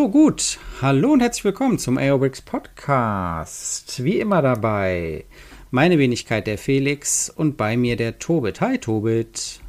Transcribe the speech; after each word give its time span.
So 0.00 0.08
gut. 0.08 0.58
Hallo 0.80 1.12
und 1.12 1.20
herzlich 1.20 1.44
willkommen 1.44 1.78
zum 1.78 1.98
Aerobricks 1.98 2.40
Podcast. 2.40 4.02
Wie 4.02 4.18
immer 4.18 4.40
dabei 4.40 5.26
meine 5.70 5.98
Wenigkeit 5.98 6.46
der 6.46 6.56
Felix 6.56 7.28
und 7.28 7.58
bei 7.58 7.76
mir 7.76 7.98
der 7.98 8.18
Tobit. 8.18 8.62
Hi 8.62 8.78
Tobit. 8.78 9.60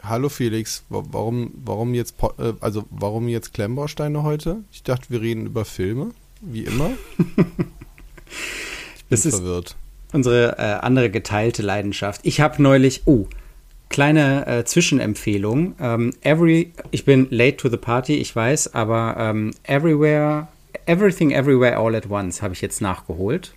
Hallo 0.00 0.28
Felix, 0.28 0.84
warum, 0.90 1.50
warum 1.64 1.94
jetzt 1.94 2.14
äh, 2.38 2.52
also 2.60 2.84
warum 2.90 3.26
jetzt 3.26 3.52
Klemmbausteine 3.52 4.22
heute? 4.22 4.62
Ich 4.70 4.84
dachte, 4.84 5.06
wir 5.08 5.22
reden 5.22 5.46
über 5.46 5.64
Filme, 5.64 6.12
wie 6.40 6.66
immer. 6.66 6.92
ich 7.18 9.04
bin 9.06 9.20
das 9.20 9.26
verwirrt. 9.26 9.74
unsere 10.12 10.56
äh, 10.56 10.86
andere 10.86 11.10
geteilte 11.10 11.62
Leidenschaft. 11.62 12.20
Ich 12.22 12.40
habe 12.40 12.62
neulich, 12.62 13.02
oh, 13.06 13.26
kleine 13.90 14.46
äh, 14.46 14.64
Zwischenempfehlung. 14.64 15.74
Ähm, 15.78 16.14
every, 16.22 16.72
ich 16.90 17.04
bin 17.04 17.26
late 17.30 17.58
to 17.58 17.68
the 17.68 17.76
party, 17.76 18.14
ich 18.14 18.34
weiß, 18.34 18.72
aber 18.74 19.16
ähm, 19.18 19.50
Everywhere, 19.64 20.48
Everything 20.86 21.32
Everywhere 21.32 21.76
All 21.76 21.94
at 21.94 22.08
Once 22.08 22.40
habe 22.40 22.54
ich 22.54 22.62
jetzt 22.62 22.80
nachgeholt. 22.80 23.52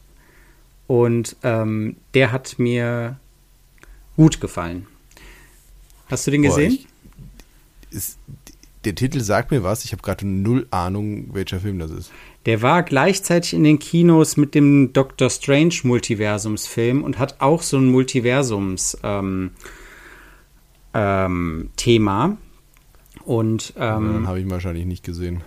Und 0.88 1.38
ähm, 1.44 1.96
der 2.14 2.34
hat 2.34 2.60
mir 2.60 3.18
gut 4.18 4.42
gefallen. 4.42 4.88
Hast 6.08 6.28
du 6.28 6.32
den 6.32 6.42
gesehen? 6.42 6.78
Boah, 6.78 7.98
ist, 7.98 8.18
der 8.84 8.96
Titel 8.96 9.22
sagt 9.22 9.52
mir 9.52 9.64
was. 9.64 9.86
Ich 9.86 9.94
habe 9.94 10.02
gerade 10.02 10.28
null 10.28 10.68
Ahnung, 10.72 11.34
welcher 11.34 11.60
Film 11.60 11.80
das 11.80 11.92
ist. 11.92 12.12
Der 12.46 12.62
war 12.62 12.84
gleichzeitig 12.84 13.54
in 13.54 13.64
den 13.64 13.80
Kinos 13.80 14.36
mit 14.36 14.56
dem 14.56 14.92
Doctor 14.92 15.30
Strange 15.30 15.76
Multiversumsfilm 15.84 17.04
und 17.04 17.18
hat 17.18 17.40
auch 17.40 17.62
so 17.62 17.78
ein 17.78 17.86
Multiversums 17.86 18.98
ähm, 19.04 19.52
ähm, 20.94 21.70
Thema. 21.76 22.38
Und 23.26 23.74
ähm, 23.78 24.28
habe 24.28 24.40
ich 24.40 24.50
wahrscheinlich 24.50 24.86
nicht 24.86 25.04
gesehen. 25.04 25.42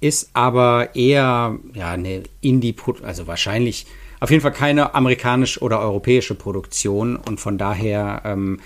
Ist 0.00 0.30
aber 0.34 0.94
eher 0.94 1.58
ja 1.74 1.90
eine 1.90 2.22
Indie, 2.40 2.74
also 3.02 3.26
wahrscheinlich 3.26 3.86
auf 4.20 4.30
jeden 4.30 4.42
Fall 4.42 4.52
keine 4.52 4.94
amerikanische 4.94 5.60
oder 5.60 5.80
europäische 5.80 6.34
Produktion 6.34 7.16
und 7.16 7.40
von 7.40 7.58
daher 7.58 8.22
ähm, 8.24 8.60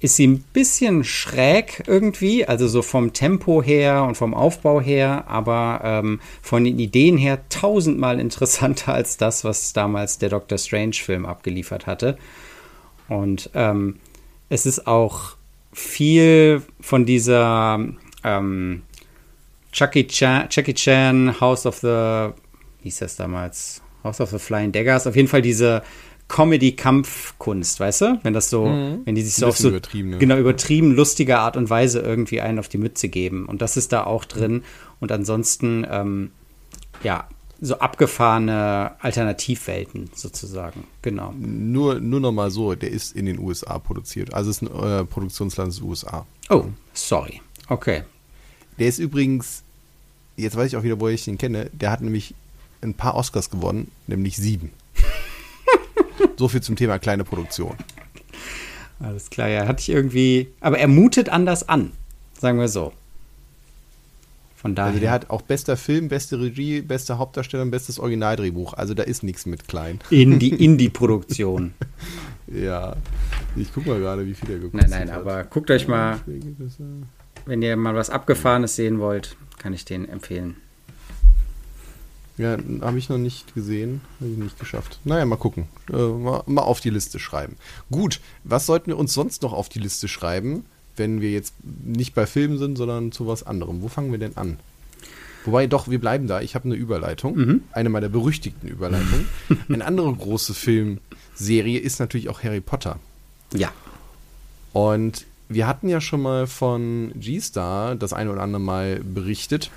ist 0.00 0.16
sie 0.16 0.26
ein 0.26 0.44
bisschen 0.52 1.02
schräg 1.02 1.82
irgendwie, 1.86 2.46
also 2.46 2.68
so 2.68 2.82
vom 2.82 3.12
Tempo 3.12 3.62
her 3.62 4.04
und 4.04 4.16
vom 4.16 4.32
Aufbau 4.32 4.80
her, 4.80 5.24
aber 5.26 5.80
ähm, 5.82 6.20
von 6.40 6.64
den 6.64 6.78
Ideen 6.78 7.16
her 7.16 7.40
tausendmal 7.48 8.20
interessanter 8.20 8.94
als 8.94 9.16
das, 9.16 9.44
was 9.44 9.72
damals 9.72 10.18
der 10.18 10.28
Doctor 10.28 10.56
Strange-Film 10.56 11.26
abgeliefert 11.26 11.86
hatte. 11.86 12.16
Und 13.08 13.50
ähm, 13.54 13.96
es 14.48 14.66
ist 14.66 14.86
auch 14.86 15.37
viel 15.78 16.62
von 16.80 17.06
dieser 17.06 17.78
ähm, 18.24 18.82
Chucky 19.72 20.06
Chan, 20.06 20.48
Jackie 20.50 20.74
Chan 20.74 21.40
House 21.40 21.66
of 21.66 21.76
the, 21.76 22.32
wie 22.80 22.84
hieß 22.84 22.98
das 22.98 23.16
damals? 23.16 23.80
House 24.02 24.20
of 24.20 24.30
the 24.30 24.38
Flying 24.38 24.72
Daggers. 24.72 25.06
Auf 25.06 25.16
jeden 25.16 25.28
Fall 25.28 25.42
diese 25.42 25.82
Comedy-Kampfkunst, 26.28 27.80
weißt 27.80 28.00
du? 28.02 28.20
Wenn 28.22 28.34
das 28.34 28.50
so, 28.50 28.66
mhm. 28.66 29.02
wenn 29.04 29.14
die 29.14 29.22
sich 29.22 29.36
so 29.36 29.46
auf 29.46 29.56
so 29.56 29.68
übertrieben, 29.68 30.18
genau 30.18 30.36
übertrieben 30.36 30.92
lustige 30.92 31.38
Art 31.38 31.56
und 31.56 31.70
Weise 31.70 32.00
irgendwie 32.00 32.40
einen 32.40 32.58
auf 32.58 32.68
die 32.68 32.78
Mütze 32.78 33.08
geben. 33.08 33.46
Und 33.46 33.62
das 33.62 33.76
ist 33.76 33.92
da 33.92 34.04
auch 34.04 34.24
drin. 34.24 34.62
Und 35.00 35.12
ansonsten, 35.12 35.86
ähm, 35.90 36.32
ja, 37.02 37.28
so 37.60 37.78
abgefahrene 37.78 38.92
Alternativwelten 39.00 40.10
sozusagen. 40.14 40.84
Genau. 41.02 41.32
Nur, 41.36 42.00
nur 42.00 42.20
noch 42.20 42.32
mal 42.32 42.50
so, 42.50 42.74
der 42.74 42.90
ist 42.90 43.16
in 43.16 43.26
den 43.26 43.38
USA 43.38 43.78
produziert. 43.78 44.32
Also 44.32 44.50
ist 44.50 44.62
ein 44.62 44.68
äh, 44.68 45.04
Produktionsland 45.04 45.72
des 45.72 45.80
USA. 45.80 46.26
Oh, 46.50 46.66
sorry. 46.92 47.40
Okay. 47.68 48.04
Der 48.78 48.86
ist 48.86 48.98
übrigens, 48.98 49.64
jetzt 50.36 50.56
weiß 50.56 50.68
ich 50.68 50.76
auch 50.76 50.84
wieder, 50.84 51.00
wo 51.00 51.08
ich 51.08 51.26
ihn 51.26 51.38
kenne, 51.38 51.68
der 51.72 51.90
hat 51.90 52.00
nämlich 52.00 52.34
ein 52.80 52.94
paar 52.94 53.16
Oscars 53.16 53.50
gewonnen, 53.50 53.90
nämlich 54.06 54.36
sieben. 54.36 54.70
so 56.36 56.46
viel 56.46 56.62
zum 56.62 56.76
Thema 56.76 56.98
kleine 56.98 57.24
Produktion. 57.24 57.76
Alles 59.00 59.30
klar, 59.30 59.48
ja, 59.48 59.66
hatte 59.66 59.80
ich 59.80 59.88
irgendwie, 59.88 60.48
aber 60.60 60.78
er 60.78 60.88
mutet 60.88 61.28
anders 61.28 61.68
an, 61.68 61.92
sagen 62.38 62.58
wir 62.58 62.68
so. 62.68 62.92
Von 64.60 64.74
daher. 64.74 64.88
Also 64.88 65.00
der 65.00 65.12
hat 65.12 65.30
auch 65.30 65.42
bester 65.42 65.76
Film, 65.76 66.08
beste 66.08 66.40
Regie, 66.40 66.82
beste 66.82 67.18
Hauptdarsteller 67.18 67.62
und 67.62 67.70
bestes 67.70 68.00
Originaldrehbuch. 68.00 68.74
Also 68.74 68.92
da 68.92 69.04
ist 69.04 69.22
nichts 69.22 69.46
mit 69.46 69.68
klein. 69.68 70.00
Indie, 70.10 70.48
Indie-Produktion. 70.64 71.74
ja. 72.48 72.96
Ich 73.54 73.72
guck 73.72 73.86
mal 73.86 74.00
gerade, 74.00 74.26
wie 74.26 74.34
viel 74.34 74.50
er 74.50 74.58
gekostet 74.58 74.82
hat. 74.82 74.90
Nein, 74.90 75.06
nein, 75.06 75.14
hat. 75.14 75.20
aber 75.20 75.44
guckt 75.44 75.70
euch 75.70 75.86
mal, 75.86 76.18
wenn 77.46 77.62
ihr 77.62 77.76
mal 77.76 77.94
was 77.94 78.10
Abgefahrenes 78.10 78.74
sehen 78.74 78.98
wollt, 78.98 79.36
kann 79.58 79.72
ich 79.72 79.84
den 79.84 80.08
empfehlen. 80.08 80.56
Ja, 82.36 82.56
habe 82.80 82.98
ich 82.98 83.08
noch 83.08 83.18
nicht 83.18 83.54
gesehen, 83.54 84.00
habe 84.20 84.30
ich 84.30 84.38
nicht 84.38 84.58
geschafft. 84.58 84.98
Naja, 85.04 85.24
mal 85.24 85.36
gucken. 85.36 85.68
Äh, 85.92 85.96
mal, 85.96 86.42
mal 86.46 86.62
auf 86.62 86.80
die 86.80 86.90
Liste 86.90 87.20
schreiben. 87.20 87.56
Gut, 87.92 88.20
was 88.42 88.66
sollten 88.66 88.88
wir 88.88 88.98
uns 88.98 89.14
sonst 89.14 89.42
noch 89.42 89.52
auf 89.52 89.68
die 89.68 89.80
Liste 89.80 90.08
schreiben? 90.08 90.64
Wenn 90.98 91.20
wir 91.20 91.30
jetzt 91.30 91.54
nicht 91.64 92.14
bei 92.14 92.26
Filmen 92.26 92.58
sind, 92.58 92.76
sondern 92.76 93.12
zu 93.12 93.26
was 93.26 93.44
anderem. 93.44 93.82
Wo 93.82 93.88
fangen 93.88 94.10
wir 94.10 94.18
denn 94.18 94.36
an? 94.36 94.58
Wobei 95.44 95.66
doch, 95.66 95.88
wir 95.88 96.00
bleiben 96.00 96.26
da. 96.26 96.40
Ich 96.40 96.54
habe 96.54 96.66
eine 96.66 96.74
Überleitung. 96.74 97.36
Mhm. 97.36 97.62
Eine 97.72 97.88
meiner 97.88 98.08
berüchtigten 98.08 98.68
Überleitungen. 98.68 99.28
eine 99.68 99.84
andere 99.84 100.12
große 100.12 100.54
Filmserie 100.54 101.78
ist 101.78 102.00
natürlich 102.00 102.28
auch 102.28 102.42
Harry 102.42 102.60
Potter. 102.60 102.98
Ja. 103.54 103.72
Und 104.72 105.26
wir 105.48 105.66
hatten 105.66 105.88
ja 105.88 106.00
schon 106.00 106.20
mal 106.20 106.46
von 106.46 107.12
G-Star 107.14 107.94
das 107.94 108.12
eine 108.12 108.30
oder 108.30 108.42
andere 108.42 108.60
Mal 108.60 109.00
berichtet, 109.00 109.70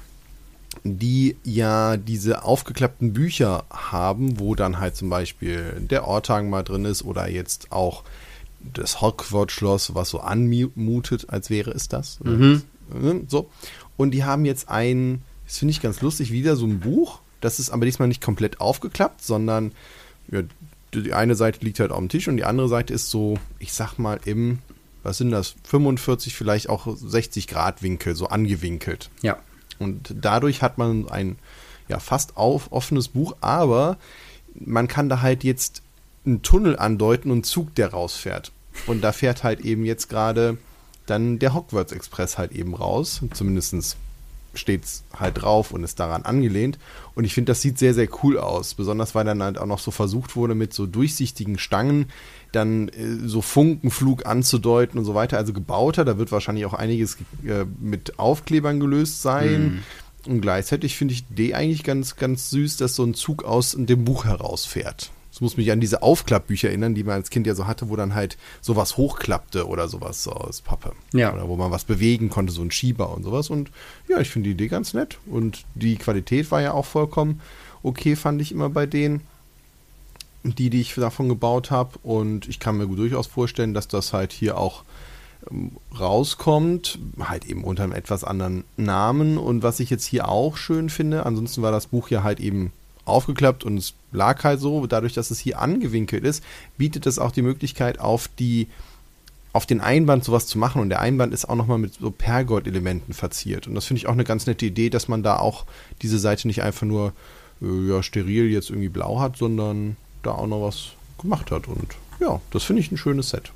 die 0.83 1.37
ja 1.43 1.97
diese 1.97 2.43
aufgeklappten 2.43 3.13
Bücher 3.13 3.65
haben, 3.69 4.39
wo 4.39 4.55
dann 4.55 4.79
halt 4.79 4.95
zum 4.95 5.09
Beispiel 5.09 5.75
der 5.79 6.07
Ortang 6.07 6.49
mal 6.49 6.63
drin 6.63 6.85
ist 6.85 7.03
oder 7.03 7.29
jetzt 7.29 7.71
auch 7.71 8.03
das 8.73 9.01
Hogwarts-Schloss, 9.01 9.95
was 9.95 10.09
so 10.09 10.19
anmutet, 10.19 11.29
als 11.29 11.49
wäre 11.49 11.71
es 11.71 11.87
das. 11.87 12.19
Mhm. 12.21 12.63
Ne, 12.93 13.21
so. 13.27 13.49
Und 13.97 14.11
die 14.11 14.23
haben 14.23 14.45
jetzt 14.45 14.69
ein, 14.69 15.21
das 15.45 15.57
finde 15.57 15.71
ich 15.71 15.81
ganz 15.81 16.01
lustig, 16.01 16.31
wieder 16.31 16.55
so 16.55 16.65
ein 16.65 16.79
Buch. 16.79 17.19
Das 17.39 17.59
ist 17.59 17.69
aber 17.69 17.85
diesmal 17.85 18.07
nicht 18.07 18.21
komplett 18.21 18.61
aufgeklappt, 18.61 19.21
sondern 19.21 19.71
ja, 20.31 20.41
die 20.93 21.13
eine 21.13 21.35
Seite 21.35 21.63
liegt 21.63 21.79
halt 21.79 21.91
auf 21.91 21.99
dem 21.99 22.09
Tisch 22.09 22.27
und 22.27 22.37
die 22.37 22.43
andere 22.43 22.67
Seite 22.67 22.93
ist 22.93 23.09
so, 23.09 23.37
ich 23.59 23.73
sag 23.73 23.97
mal, 23.97 24.19
im, 24.25 24.59
was 25.03 25.17
sind 25.17 25.31
das, 25.31 25.55
45, 25.63 26.35
vielleicht 26.35 26.69
auch 26.69 26.87
60 26.95 27.47
Grad 27.47 27.81
Winkel, 27.81 28.15
so 28.15 28.27
angewinkelt. 28.27 29.09
Ja. 29.21 29.39
Und 29.79 30.13
dadurch 30.19 30.61
hat 30.61 30.77
man 30.77 31.09
ein 31.09 31.37
ja 31.87 31.99
fast 31.99 32.37
auf, 32.37 32.71
offenes 32.71 33.07
Buch, 33.09 33.35
aber 33.41 33.97
man 34.53 34.87
kann 34.87 35.09
da 35.09 35.21
halt 35.21 35.43
jetzt 35.43 35.81
einen 36.25 36.41
Tunnel 36.41 36.77
andeuten 36.77 37.31
und 37.31 37.45
Zug, 37.45 37.73
der 37.75 37.91
rausfährt. 37.91 38.51
Und 38.87 39.01
da 39.01 39.11
fährt 39.11 39.43
halt 39.43 39.61
eben 39.61 39.85
jetzt 39.85 40.09
gerade 40.09 40.57
dann 41.05 41.39
der 41.39 41.53
Hogwarts 41.53 41.91
Express 41.91 42.37
halt 42.37 42.51
eben 42.51 42.73
raus. 42.73 43.21
Zumindest 43.33 43.97
steht 44.53 44.83
es 44.83 45.03
halt 45.17 45.41
drauf 45.41 45.71
und 45.71 45.83
ist 45.83 45.99
daran 45.99 46.23
angelehnt. 46.23 46.77
Und 47.15 47.23
ich 47.23 47.33
finde, 47.33 47.51
das 47.51 47.61
sieht 47.61 47.77
sehr, 47.77 47.93
sehr 47.93 48.07
cool 48.23 48.37
aus. 48.37 48.73
Besonders 48.73 49.15
weil 49.15 49.25
dann 49.25 49.43
halt 49.43 49.57
auch 49.57 49.65
noch 49.65 49.79
so 49.79 49.91
versucht 49.91 50.35
wurde, 50.35 50.55
mit 50.55 50.73
so 50.73 50.85
durchsichtigen 50.85 51.57
Stangen 51.57 52.07
dann 52.51 52.89
äh, 52.89 53.27
so 53.27 53.41
Funkenflug 53.41 54.25
anzudeuten 54.25 54.99
und 54.99 55.05
so 55.05 55.15
weiter. 55.15 55.37
Also 55.37 55.53
gebauter, 55.53 56.05
da 56.05 56.17
wird 56.17 56.31
wahrscheinlich 56.31 56.65
auch 56.65 56.73
einiges 56.73 57.17
äh, 57.45 57.65
mit 57.79 58.19
Aufklebern 58.19 58.79
gelöst 58.79 59.21
sein. 59.21 59.83
Mhm. 60.25 60.33
Und 60.33 60.41
gleichzeitig 60.41 60.97
finde 60.97 61.13
ich 61.13 61.23
die 61.29 61.55
eigentlich 61.55 61.83
ganz, 61.83 62.15
ganz 62.15 62.49
süß, 62.51 62.77
dass 62.77 62.95
so 62.95 63.03
ein 63.03 63.13
Zug 63.13 63.43
aus 63.43 63.75
dem 63.77 64.05
Buch 64.05 64.25
herausfährt. 64.25 65.11
Das 65.41 65.53
muss 65.53 65.57
mich 65.57 65.71
an 65.71 65.81
diese 65.81 66.03
Aufklappbücher 66.03 66.69
erinnern, 66.69 66.93
die 66.93 67.03
man 67.03 67.15
als 67.15 67.31
Kind 67.31 67.47
ja 67.47 67.55
so 67.55 67.65
hatte, 67.65 67.89
wo 67.89 67.95
dann 67.95 68.13
halt 68.13 68.37
sowas 68.61 68.95
hochklappte 68.95 69.67
oder 69.67 69.87
sowas 69.87 70.21
so 70.21 70.31
aus 70.31 70.61
Pappe. 70.61 70.93
Ja. 71.13 71.33
Oder 71.33 71.47
wo 71.47 71.55
man 71.55 71.71
was 71.71 71.83
bewegen 71.83 72.29
konnte, 72.29 72.53
so 72.53 72.61
ein 72.61 72.71
Schieber 72.71 73.11
und 73.11 73.23
sowas. 73.23 73.49
Und 73.49 73.71
ja, 74.07 74.19
ich 74.19 74.29
finde 74.29 74.49
die 74.49 74.53
Idee 74.53 74.67
ganz 74.67 74.93
nett. 74.93 75.17
Und 75.25 75.65
die 75.73 75.95
Qualität 75.95 76.51
war 76.51 76.61
ja 76.61 76.73
auch 76.73 76.85
vollkommen 76.85 77.41
okay, 77.83 78.15
fand 78.15 78.41
ich 78.41 78.51
immer 78.51 78.69
bei 78.69 78.85
denen, 78.85 79.21
die, 80.43 80.69
die 80.69 80.81
ich 80.81 80.95
davon 80.95 81.29
gebaut 81.29 81.71
habe. 81.71 81.97
Und 82.03 82.47
ich 82.47 82.59
kann 82.59 82.77
mir 82.77 82.87
durchaus 82.87 83.27
vorstellen, 83.27 83.73
dass 83.73 83.87
das 83.87 84.13
halt 84.13 84.31
hier 84.31 84.57
auch 84.57 84.83
ähm, 85.49 85.71
rauskommt, 85.97 86.99
halt 87.19 87.45
eben 87.45 87.63
unter 87.63 87.83
einem 87.83 87.93
etwas 87.93 88.23
anderen 88.23 88.63
Namen. 88.77 89.37
Und 89.37 89.63
was 89.63 89.79
ich 89.79 89.89
jetzt 89.89 90.05
hier 90.05 90.29
auch 90.29 90.57
schön 90.57 90.89
finde, 90.89 91.25
ansonsten 91.25 91.61
war 91.61 91.71
das 91.71 91.87
Buch 91.87 92.09
ja 92.09 92.23
halt 92.23 92.39
eben 92.39 92.71
aufgeklappt 93.05 93.63
und 93.63 93.77
es 93.77 93.93
lag 94.11 94.43
halt 94.43 94.59
so, 94.59 94.85
dadurch, 94.87 95.13
dass 95.13 95.31
es 95.31 95.39
hier 95.39 95.59
angewinkelt 95.59 96.23
ist, 96.23 96.43
bietet 96.77 97.05
es 97.05 97.19
auch 97.19 97.31
die 97.31 97.41
Möglichkeit 97.41 97.99
auf 97.99 98.29
die 98.39 98.67
auf 99.53 99.65
den 99.65 99.81
Einband 99.81 100.23
sowas 100.23 100.47
zu 100.47 100.57
machen 100.57 100.81
und 100.81 100.87
der 100.87 101.01
Einband 101.01 101.33
ist 101.33 101.49
auch 101.49 101.55
nochmal 101.55 101.77
mit 101.77 101.95
so 101.95 102.09
Pergold-Elementen 102.09 103.13
verziert 103.13 103.67
und 103.67 103.75
das 103.75 103.85
finde 103.85 103.97
ich 103.97 104.07
auch 104.07 104.13
eine 104.13 104.23
ganz 104.23 104.45
nette 104.45 104.65
Idee, 104.65 104.89
dass 104.89 105.09
man 105.09 105.23
da 105.23 105.37
auch 105.39 105.65
diese 106.01 106.19
Seite 106.19 106.47
nicht 106.47 106.63
einfach 106.63 106.87
nur 106.87 107.11
äh, 107.61 107.89
ja, 107.89 108.01
steril 108.01 108.49
jetzt 108.49 108.69
irgendwie 108.69 108.87
blau 108.87 109.19
hat, 109.19 109.35
sondern 109.35 109.97
da 110.23 110.31
auch 110.31 110.47
noch 110.47 110.61
was 110.61 110.91
gemacht 111.19 111.51
hat 111.51 111.67
und 111.67 111.95
ja, 112.21 112.39
das 112.51 112.63
finde 112.63 112.81
ich 112.81 112.91
ein 112.91 112.97
schönes 112.97 113.31
Set. 113.31 113.51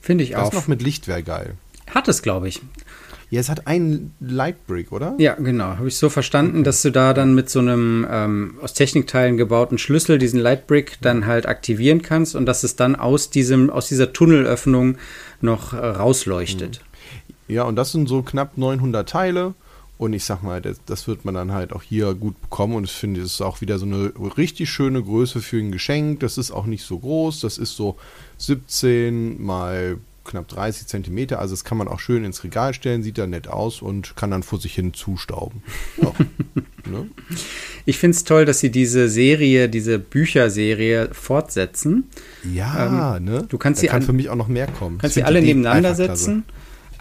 Finde 0.00 0.22
ich 0.22 0.30
das 0.30 0.40
auch. 0.40 0.50
Das 0.50 0.54
noch 0.54 0.68
mit 0.68 0.82
Licht 0.82 1.08
wäre 1.08 1.22
geil. 1.22 1.56
Hat 1.94 2.08
es, 2.08 2.22
glaube 2.22 2.48
ich. 2.48 2.60
Ja, 3.32 3.40
es 3.40 3.48
hat 3.48 3.66
einen 3.66 4.12
Lightbrick, 4.20 4.92
oder? 4.92 5.14
Ja, 5.16 5.34
genau. 5.36 5.64
Habe 5.64 5.88
ich 5.88 5.96
so 5.96 6.10
verstanden, 6.10 6.56
okay. 6.56 6.64
dass 6.64 6.82
du 6.82 6.92
da 6.92 7.14
dann 7.14 7.34
mit 7.34 7.48
so 7.48 7.60
einem 7.60 8.06
ähm, 8.10 8.58
aus 8.60 8.74
Technikteilen 8.74 9.38
gebauten 9.38 9.78
Schlüssel 9.78 10.18
diesen 10.18 10.38
Lightbrick 10.38 10.98
dann 11.00 11.24
halt 11.24 11.46
aktivieren 11.46 12.02
kannst 12.02 12.36
und 12.36 12.44
dass 12.44 12.62
es 12.62 12.76
dann 12.76 12.94
aus 12.94 13.30
diesem 13.30 13.70
aus 13.70 13.88
dieser 13.88 14.12
Tunnelöffnung 14.12 14.98
noch 15.40 15.72
äh, 15.72 15.78
rausleuchtet. 15.78 16.82
Mhm. 17.48 17.54
Ja, 17.54 17.62
und 17.64 17.76
das 17.76 17.92
sind 17.92 18.06
so 18.06 18.22
knapp 18.22 18.58
900 18.58 19.08
Teile. 19.08 19.54
Und 19.96 20.14
ich 20.14 20.24
sag 20.24 20.42
mal, 20.42 20.60
das, 20.60 20.80
das, 20.84 21.06
wird 21.06 21.24
man 21.24 21.34
dann 21.34 21.52
halt 21.52 21.72
auch 21.72 21.82
hier 21.82 22.12
gut 22.14 22.38
bekommen. 22.40 22.74
Und 22.74 22.84
ich 22.84 22.92
finde, 22.92 23.20
es 23.20 23.34
ist 23.34 23.40
auch 23.40 23.60
wieder 23.60 23.78
so 23.78 23.86
eine 23.86 24.12
richtig 24.36 24.68
schöne 24.68 25.02
Größe 25.02 25.40
für 25.40 25.58
ein 25.58 25.70
Geschenk. 25.72 26.20
Das 26.20 26.38
ist 26.38 26.50
auch 26.50 26.66
nicht 26.66 26.84
so 26.84 26.98
groß. 26.98 27.40
Das 27.40 27.56
ist 27.56 27.76
so 27.76 27.96
17 28.38 29.40
mal 29.40 29.98
knapp 30.24 30.48
30 30.48 30.86
Zentimeter. 30.86 31.38
Also 31.38 31.54
das 31.54 31.64
kann 31.64 31.78
man 31.78 31.88
auch 31.88 32.00
schön 32.00 32.24
ins 32.24 32.44
Regal 32.44 32.74
stellen, 32.74 33.02
sieht 33.02 33.18
da 33.18 33.26
nett 33.26 33.48
aus 33.48 33.82
und 33.82 34.16
kann 34.16 34.30
dann 34.30 34.42
vor 34.42 34.60
sich 34.60 34.74
hin 34.74 34.94
zustauben. 34.94 35.62
Ja, 36.00 36.12
ne? 36.90 37.06
Ich 37.84 37.98
finde 37.98 38.16
es 38.16 38.24
toll, 38.24 38.44
dass 38.44 38.60
sie 38.60 38.70
diese 38.70 39.08
Serie, 39.08 39.68
diese 39.68 39.98
Bücherserie 39.98 41.10
fortsetzen. 41.12 42.08
Ja, 42.52 43.16
ähm, 43.16 43.24
ne? 43.24 43.44
Du 43.48 43.58
kannst 43.58 43.78
da 43.78 43.82
sie 43.82 43.86
kann 43.88 44.02
an, 44.02 44.06
für 44.06 44.12
mich 44.12 44.30
auch 44.30 44.36
noch 44.36 44.48
mehr 44.48 44.68
kommen. 44.68 44.98
Kannst 44.98 45.14
sie 45.14 45.24
alle 45.24 45.42
nebeneinander 45.42 45.94
setzen. 45.94 46.44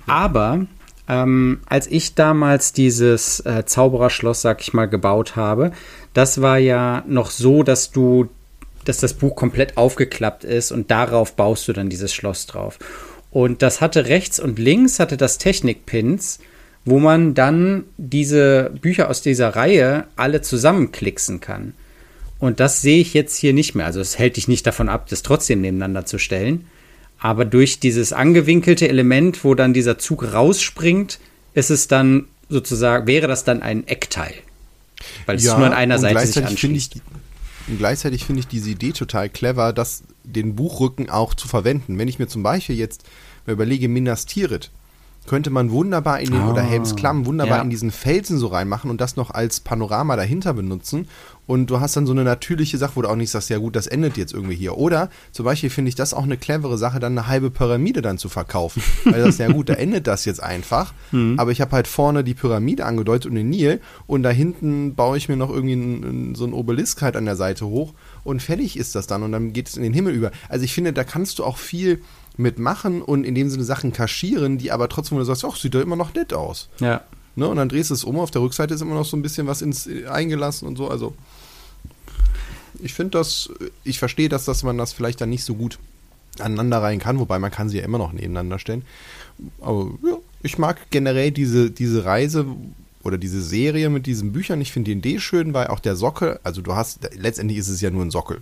Aber 0.07 0.65
ähm, 1.07 1.59
als 1.65 1.87
ich 1.87 2.15
damals 2.15 2.73
dieses 2.73 3.41
äh, 3.41 3.65
Zaubererschloss, 3.65 4.41
sag 4.41 4.61
ich 4.61 4.73
mal, 4.73 4.87
gebaut 4.87 5.35
habe, 5.35 5.71
das 6.13 6.41
war 6.41 6.57
ja 6.57 7.03
noch 7.07 7.31
so, 7.31 7.63
dass 7.63 7.91
du, 7.91 8.29
dass 8.85 8.97
das 8.97 9.13
Buch 9.13 9.35
komplett 9.35 9.77
aufgeklappt 9.77 10.43
ist 10.43 10.71
und 10.71 10.89
darauf 10.89 11.35
baust 11.35 11.67
du 11.67 11.73
dann 11.73 11.89
dieses 11.89 12.13
Schloss 12.13 12.45
drauf. 12.45 12.79
Und 13.31 13.61
das 13.61 13.81
hatte 13.81 14.05
rechts 14.05 14.39
und 14.39 14.59
links 14.59 14.99
hatte 14.99 15.17
das 15.17 15.37
Technikpins, 15.37 16.39
wo 16.83 16.99
man 16.99 17.33
dann 17.33 17.85
diese 17.97 18.71
Bücher 18.81 19.09
aus 19.09 19.21
dieser 19.21 19.55
Reihe 19.55 20.05
alle 20.15 20.41
zusammenklicksen 20.41 21.39
kann. 21.39 21.73
Und 22.39 22.59
das 22.59 22.81
sehe 22.81 22.99
ich 22.99 23.13
jetzt 23.13 23.37
hier 23.37 23.53
nicht 23.53 23.75
mehr. 23.75 23.85
Also 23.85 24.01
es 24.01 24.17
hält 24.17 24.35
dich 24.35 24.47
nicht 24.47 24.65
davon 24.65 24.89
ab, 24.89 25.07
das 25.09 25.21
trotzdem 25.21 25.61
nebeneinander 25.61 26.05
zu 26.05 26.17
stellen. 26.17 26.65
Aber 27.19 27.45
durch 27.45 27.79
dieses 27.79 28.13
angewinkelte 28.13 28.89
Element, 28.89 29.43
wo 29.43 29.53
dann 29.53 29.73
dieser 29.73 29.99
Zug 29.99 30.33
rausspringt, 30.33 31.19
ist 31.53 31.69
es 31.69 31.87
dann 31.87 32.25
sozusagen, 32.49 33.05
wäre 33.05 33.27
das 33.27 33.43
dann 33.43 33.61
ein 33.61 33.87
Eckteil. 33.87 34.33
Weil 35.27 35.37
es 35.37 35.45
ja, 35.45 35.55
nur 35.55 35.67
an 35.67 35.73
einer 35.73 35.99
Seite 35.99 36.25
sich 36.25 36.43
anschließt. 36.43 36.95
Ich, 36.95 37.01
und 37.67 37.77
gleichzeitig 37.77 38.25
finde 38.25 38.39
ich 38.39 38.47
diese 38.47 38.71
Idee 38.71 38.91
total 38.91 39.29
clever, 39.29 39.71
das, 39.71 40.03
den 40.23 40.55
Buchrücken 40.55 41.09
auch 41.09 41.33
zu 41.33 41.47
verwenden. 41.47 41.97
Wenn 41.97 42.07
ich 42.07 42.19
mir 42.19 42.27
zum 42.27 42.43
Beispiel 42.43 42.75
jetzt 42.75 43.03
mal 43.45 43.53
überlege, 43.53 43.87
Minas 43.87 44.25
Tirith, 44.25 44.71
könnte 45.27 45.51
man 45.51 45.69
wunderbar 45.69 46.19
in 46.19 46.31
den, 46.31 46.41
oh, 46.41 46.51
oder 46.51 46.63
Helms 46.63 46.95
Klamm 46.95 47.25
wunderbar 47.25 47.57
ja. 47.57 47.63
in 47.63 47.69
diesen 47.69 47.91
Felsen 47.91 48.39
so 48.39 48.47
reinmachen 48.47 48.89
und 48.89 48.99
das 48.99 49.15
noch 49.15 49.29
als 49.29 49.59
Panorama 49.59 50.15
dahinter 50.15 50.53
benutzen. 50.53 51.07
Und 51.45 51.69
du 51.69 51.79
hast 51.79 51.95
dann 51.95 52.05
so 52.05 52.13
eine 52.13 52.23
natürliche 52.23 52.77
Sache, 52.77 52.93
wo 52.95 53.01
du 53.01 53.09
auch 53.09 53.15
nicht 53.15 53.29
sagst, 53.29 53.49
ja 53.49 53.57
gut, 53.57 53.75
das 53.75 53.85
endet 53.85 54.17
jetzt 54.17 54.33
irgendwie 54.33 54.55
hier. 54.55 54.77
Oder 54.77 55.09
zum 55.31 55.45
Beispiel 55.45 55.69
finde 55.69 55.89
ich 55.89 55.95
das 55.95 56.13
auch 56.13 56.23
eine 56.23 56.37
clevere 56.37 56.77
Sache, 56.77 56.99
dann 56.99 57.17
eine 57.17 57.27
halbe 57.27 57.51
Pyramide 57.51 58.01
dann 58.01 58.17
zu 58.17 58.29
verkaufen. 58.29 58.81
Weil 59.03 59.13
du 59.13 59.23
sagst, 59.23 59.39
ja 59.39 59.51
gut, 59.51 59.69
da 59.69 59.73
endet 59.73 60.07
das 60.07 60.25
jetzt 60.25 60.41
einfach. 60.41 60.93
Mhm. 61.11 61.35
Aber 61.37 61.51
ich 61.51 61.61
habe 61.61 61.71
halt 61.73 61.87
vorne 61.87 62.23
die 62.23 62.33
Pyramide 62.33 62.85
angedeutet 62.85 63.29
und 63.29 63.35
den 63.35 63.49
Nil 63.49 63.79
und 64.07 64.23
da 64.23 64.29
hinten 64.29 64.95
baue 64.95 65.17
ich 65.17 65.29
mir 65.29 65.37
noch 65.37 65.49
irgendwie 65.49 66.35
so 66.35 66.45
ein 66.45 66.53
Obelisk 66.53 67.01
halt 67.01 67.15
an 67.15 67.25
der 67.25 67.35
Seite 67.35 67.67
hoch 67.67 67.93
und 68.23 68.41
fertig 68.41 68.77
ist 68.77 68.95
das 68.95 69.07
dann 69.07 69.23
und 69.23 69.31
dann 69.31 69.53
geht 69.53 69.69
es 69.69 69.77
in 69.77 69.83
den 69.83 69.93
Himmel 69.93 70.13
über. 70.13 70.31
Also 70.49 70.65
ich 70.65 70.73
finde, 70.73 70.93
da 70.93 71.03
kannst 71.03 71.39
du 71.39 71.43
auch 71.43 71.57
viel 71.57 72.01
mitmachen 72.37 73.01
und 73.01 73.23
in 73.23 73.35
dem 73.35 73.49
Sinne 73.49 73.63
Sachen 73.63 73.91
kaschieren, 73.91 74.57
die 74.57 74.71
aber 74.71 74.89
trotzdem, 74.89 75.17
wo 75.17 75.19
du 75.19 75.25
sagst, 75.25 75.45
ach, 75.45 75.55
sieht 75.55 75.73
doch 75.73 75.81
immer 75.81 75.95
noch 75.95 76.13
nett 76.13 76.33
aus. 76.33 76.69
Ja. 76.79 77.01
Ne? 77.35 77.47
Und 77.47 77.57
dann 77.57 77.69
drehst 77.69 77.89
du 77.89 77.93
es 77.93 78.03
um, 78.03 78.19
auf 78.19 78.31
der 78.31 78.41
Rückseite 78.41 78.73
ist 78.73 78.81
immer 78.81 78.95
noch 78.95 79.05
so 79.05 79.17
ein 79.17 79.21
bisschen 79.21 79.47
was 79.47 79.61
ins, 79.61 79.87
eingelassen 80.07 80.67
und 80.67 80.77
so. 80.77 80.89
Also 80.89 81.13
ich 82.79 82.93
finde 82.93 83.17
das, 83.17 83.49
ich 83.83 83.99
verstehe, 83.99 84.29
dass, 84.29 84.45
dass 84.45 84.63
man 84.63 84.77
das 84.77 84.93
vielleicht 84.93 85.21
dann 85.21 85.29
nicht 85.29 85.43
so 85.43 85.55
gut 85.55 85.79
aneinander 86.39 86.81
rein 86.81 86.99
kann, 86.99 87.19
wobei 87.19 87.39
man 87.39 87.51
kann 87.51 87.69
sie 87.69 87.77
ja 87.77 87.83
immer 87.83 87.97
noch 87.97 88.13
nebeneinander 88.13 88.59
stellen. 88.59 88.83
Aber 89.59 89.91
ja, 90.03 90.17
ich 90.41 90.57
mag 90.57 90.89
generell 90.89 91.31
diese, 91.31 91.71
diese 91.71 92.05
Reise 92.05 92.45
oder 93.03 93.17
diese 93.17 93.41
Serie 93.41 93.89
mit 93.89 94.05
diesen 94.05 94.31
Büchern. 94.31 94.61
Ich 94.61 94.71
finde 94.71 94.91
die 94.91 94.97
Idee 94.97 95.19
schön, 95.19 95.53
weil 95.53 95.67
auch 95.67 95.79
der 95.79 95.95
Sockel, 95.95 96.39
also 96.43 96.61
du 96.61 96.75
hast, 96.75 97.09
letztendlich 97.15 97.57
ist 97.57 97.69
es 97.69 97.81
ja 97.81 97.89
nur 97.89 98.03
ein 98.03 98.11
Sockel. 98.11 98.41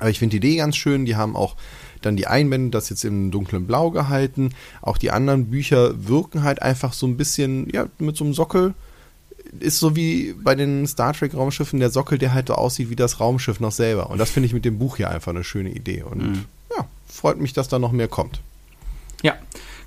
Aber 0.00 0.10
ich 0.10 0.18
finde 0.18 0.38
die 0.38 0.46
Idee 0.46 0.56
ganz 0.56 0.76
schön. 0.76 1.04
Die 1.04 1.16
haben 1.16 1.36
auch 1.36 1.56
dann 2.02 2.16
die 2.16 2.26
Einbände, 2.26 2.70
das 2.70 2.90
jetzt 2.90 3.04
im 3.04 3.30
dunklen 3.30 3.66
Blau 3.66 3.90
gehalten. 3.90 4.50
Auch 4.82 4.98
die 4.98 5.10
anderen 5.10 5.46
Bücher 5.46 6.08
wirken 6.08 6.42
halt 6.42 6.62
einfach 6.62 6.92
so 6.92 7.06
ein 7.06 7.16
bisschen, 7.16 7.68
ja, 7.72 7.86
mit 7.98 8.16
so 8.16 8.24
einem 8.24 8.34
Sockel. 8.34 8.74
Ist 9.60 9.78
so 9.78 9.94
wie 9.94 10.34
bei 10.42 10.54
den 10.54 10.86
Star 10.86 11.12
Trek 11.12 11.34
Raumschiffen 11.34 11.78
der 11.78 11.90
Sockel, 11.90 12.18
der 12.18 12.34
halt 12.34 12.48
so 12.48 12.54
aussieht 12.54 12.90
wie 12.90 12.96
das 12.96 13.20
Raumschiff 13.20 13.60
noch 13.60 13.72
selber. 13.72 14.10
Und 14.10 14.18
das 14.18 14.30
finde 14.30 14.48
ich 14.48 14.52
mit 14.52 14.64
dem 14.64 14.78
Buch 14.78 14.96
hier 14.96 15.10
einfach 15.10 15.30
eine 15.30 15.44
schöne 15.44 15.70
Idee. 15.70 16.02
Und 16.02 16.22
mhm. 16.22 16.44
ja, 16.76 16.86
freut 17.06 17.38
mich, 17.38 17.52
dass 17.52 17.68
da 17.68 17.78
noch 17.78 17.92
mehr 17.92 18.08
kommt. 18.08 18.40
Ja, 19.22 19.36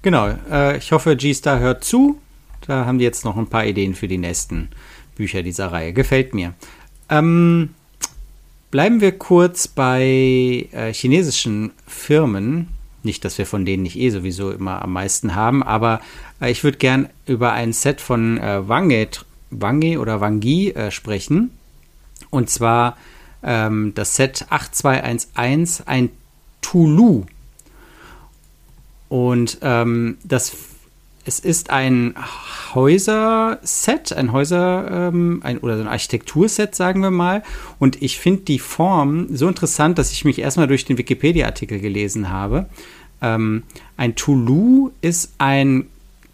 genau. 0.01 0.29
Äh, 0.49 0.77
ich 0.77 0.91
hoffe, 0.91 1.17
G-Star 1.17 1.59
hört 1.59 1.83
zu. 1.83 2.17
Da 2.65 2.86
haben 2.86 2.98
die 2.98 3.06
jetzt 3.06 3.25
noch 3.25 3.38
ein 3.38 3.48
paar 3.48 3.65
Ideen 3.65 3.95
für 3.95 4.07
die 4.07 4.18
nächsten 4.18 4.69
Bücher 5.15 5.44
dieser 5.44 5.71
Reihe. 5.71 5.94
Gefällt 5.94 6.33
mir. 6.33 6.54
Ähm, 7.09 7.69
Bleiben 8.69 9.00
wir 9.00 9.18
kurz 9.18 9.69
bei 9.69 10.68
äh, 10.74 10.92
chinesischen 10.92 11.71
Firmen. 11.88 12.68
Nicht, 13.01 13.24
dass 13.24 13.38
wir 13.38 13.45
von 13.45 13.63
denen 13.63 13.83
nicht 13.83 13.98
eh 13.98 14.09
sowieso 14.09 14.51
immer 14.51 14.81
am 14.81 14.92
meisten 14.92 15.36
haben, 15.36 15.63
aber 15.63 16.01
äh, 16.42 16.51
ich 16.51 16.65
würde 16.65 16.77
gern 16.77 17.07
über 17.25 17.54
ein 17.54 17.71
Set 17.71 18.01
von 18.01 18.38
äh, 18.38 18.68
Wange, 18.68 19.07
Wange 19.51 20.01
oder 20.01 20.19
Wangi 20.19 20.71
äh, 20.71 20.92
sprechen. 20.92 21.51
Und 22.30 22.50
zwar 22.50 22.98
ähm, 23.42 23.94
das 23.95 24.18
Set 24.18 24.48
8211, 24.50 25.83
ein 25.86 26.09
Tulu. 26.59 27.24
Und 29.07 29.59
ähm, 29.62 30.18
das 30.25 30.54
es 31.27 31.39
ist 31.39 31.69
ein 31.71 32.16
Häuserset, 32.73 34.13
ein 34.13 34.31
Häuser- 34.31 35.09
ähm, 35.09 35.42
ein, 35.44 35.57
oder 35.57 35.75
so 35.75 35.83
ein 35.83 35.90
Architekturset, 35.90 36.73
sagen 36.73 37.01
wir 37.01 37.11
mal. 37.11 37.44
Und 37.80 38.01
ich 38.01 38.18
finde 38.18 38.44
die 38.44 38.59
Form 38.59 39.28
so 39.35 39.47
interessant, 39.49 39.97
dass 39.97 40.13
ich 40.13 40.23
mich 40.23 40.40
erstmal 40.40 40.68
durch 40.68 40.85
den 40.85 40.97
Wikipedia-Artikel 40.97 41.80
gelesen 41.80 42.30
habe. 42.30 42.68
Ähm, 43.21 43.63
ein 43.97 44.16
Toulou 44.16 44.92
ist 45.01 45.33
ein 45.37 45.87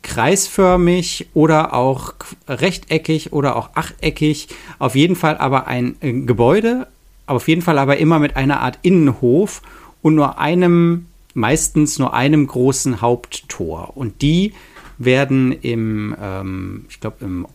kreisförmig 0.03 1.27
oder 1.33 1.73
auch 1.73 2.13
rechteckig 2.47 3.33
oder 3.33 3.55
auch 3.55 3.71
achteckig, 3.73 4.49
auf 4.77 4.95
jeden 4.95 5.15
Fall 5.15 5.37
aber 5.37 5.65
ein 5.65 5.95
äh, 6.01 6.13
Gebäude, 6.13 6.87
auf 7.25 7.47
jeden 7.47 7.61
Fall 7.61 7.79
aber 7.79 7.97
immer 7.97 8.19
mit 8.19 8.35
einer 8.35 8.61
Art 8.61 8.77
Innenhof 8.83 9.61
und 10.01 10.13
nur 10.13 10.37
einem, 10.37 11.07
meistens 11.33 11.97
nur 11.97 12.13
einem 12.13 12.45
großen 12.45 13.01
Haupttor. 13.01 13.95
Und 13.95 14.21
die 14.21 14.53
werden 14.97 15.51
im, 15.51 16.15
ähm, 16.21 16.85
ich 16.89 16.99
glaube, 16.99 17.17
im 17.21 17.47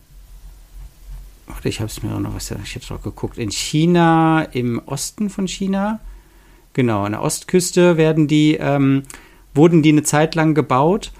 Warte, 1.47 1.67
ich 1.67 1.79
habe 1.79 1.89
es 1.89 2.03
mir 2.03 2.11
noch 2.19 2.35
was, 2.35 2.51
ich 2.51 2.75
habe 2.75 2.85
doch 2.87 3.01
geguckt, 3.01 3.39
in 3.39 3.49
China, 3.49 4.43
im 4.51 4.79
Osten 4.85 5.31
von 5.31 5.47
China, 5.47 5.99
genau, 6.73 7.03
an 7.03 7.13
der 7.13 7.23
Ostküste 7.23 7.97
werden 7.97 8.27
die, 8.27 8.55
ähm, 8.59 9.03
wurden 9.55 9.81
die 9.81 9.89
eine 9.89 10.03
Zeit 10.03 10.35
lang 10.35 10.53
gebaut 10.53 11.11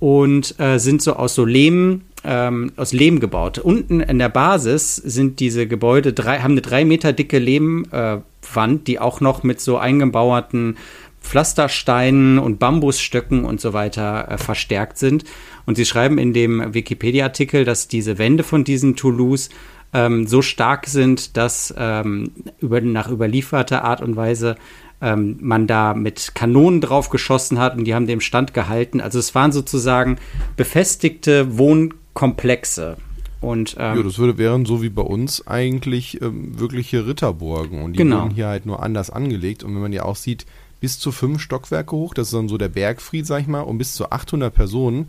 und 0.00 0.58
äh, 0.58 0.78
sind 0.78 1.02
so 1.02 1.14
aus 1.14 1.34
so 1.34 1.44
Lehm, 1.44 2.02
ähm, 2.24 2.72
aus 2.76 2.94
Lehm 2.94 3.20
gebaut. 3.20 3.58
Unten 3.58 4.00
in 4.00 4.18
der 4.18 4.30
Basis 4.30 4.96
sind 4.96 5.38
diese 5.38 5.66
Gebäude 5.66 6.14
drei, 6.14 6.40
haben 6.40 6.52
eine 6.52 6.62
drei 6.62 6.86
Meter 6.86 7.12
dicke 7.12 7.38
Lehmwand, 7.38 8.80
äh, 8.80 8.84
die 8.86 8.98
auch 8.98 9.20
noch 9.20 9.42
mit 9.42 9.60
so 9.60 9.76
eingebauerten 9.76 10.78
Pflastersteinen 11.24 12.38
und 12.38 12.58
Bambusstöcken 12.58 13.44
und 13.44 13.60
so 13.60 13.72
weiter 13.72 14.30
äh, 14.30 14.38
verstärkt 14.38 14.98
sind. 14.98 15.24
Und 15.66 15.76
sie 15.76 15.86
schreiben 15.86 16.18
in 16.18 16.32
dem 16.32 16.74
Wikipedia-Artikel, 16.74 17.64
dass 17.64 17.88
diese 17.88 18.18
Wände 18.18 18.44
von 18.44 18.62
diesen 18.62 18.94
Toulouse 18.94 19.48
ähm, 19.94 20.26
so 20.26 20.42
stark 20.42 20.86
sind, 20.86 21.36
dass 21.36 21.74
ähm, 21.76 22.32
über, 22.60 22.80
nach 22.80 23.10
überlieferter 23.10 23.84
Art 23.84 24.02
und 24.02 24.16
Weise 24.16 24.56
ähm, 25.00 25.38
man 25.40 25.66
da 25.66 25.94
mit 25.94 26.34
Kanonen 26.34 26.80
drauf 26.80 27.08
geschossen 27.08 27.58
hat 27.58 27.76
und 27.76 27.84
die 27.84 27.94
haben 27.94 28.06
dem 28.06 28.20
Stand 28.20 28.52
gehalten. 28.52 29.00
Also 29.00 29.18
es 29.18 29.34
waren 29.34 29.52
sozusagen 29.52 30.18
befestigte 30.56 31.56
Wohnkomplexe. 31.56 32.96
Und, 33.40 33.76
ähm, 33.78 33.98
ja, 33.98 34.02
das 34.02 34.18
würde 34.18 34.38
wären 34.38 34.64
so 34.64 34.82
wie 34.82 34.88
bei 34.88 35.02
uns 35.02 35.46
eigentlich 35.46 36.20
ähm, 36.22 36.58
wirkliche 36.58 37.06
Ritterburgen. 37.06 37.82
Und 37.82 37.92
die 37.92 37.98
genau. 37.98 38.22
wurden 38.22 38.34
hier 38.34 38.46
halt 38.46 38.64
nur 38.64 38.82
anders 38.82 39.10
angelegt. 39.10 39.62
Und 39.62 39.74
wenn 39.74 39.82
man 39.82 39.92
ja 39.92 40.04
auch 40.04 40.16
sieht, 40.16 40.46
bis 40.84 40.98
zu 40.98 41.12
fünf 41.12 41.40
Stockwerke 41.40 41.96
hoch, 41.96 42.12
das 42.12 42.26
ist 42.26 42.34
dann 42.34 42.46
so 42.46 42.58
der 42.58 42.68
Bergfried, 42.68 43.26
sag 43.26 43.40
ich 43.40 43.46
mal, 43.46 43.62
und 43.62 43.78
bis 43.78 43.94
zu 43.94 44.10
800 44.10 44.52
Personen, 44.52 45.08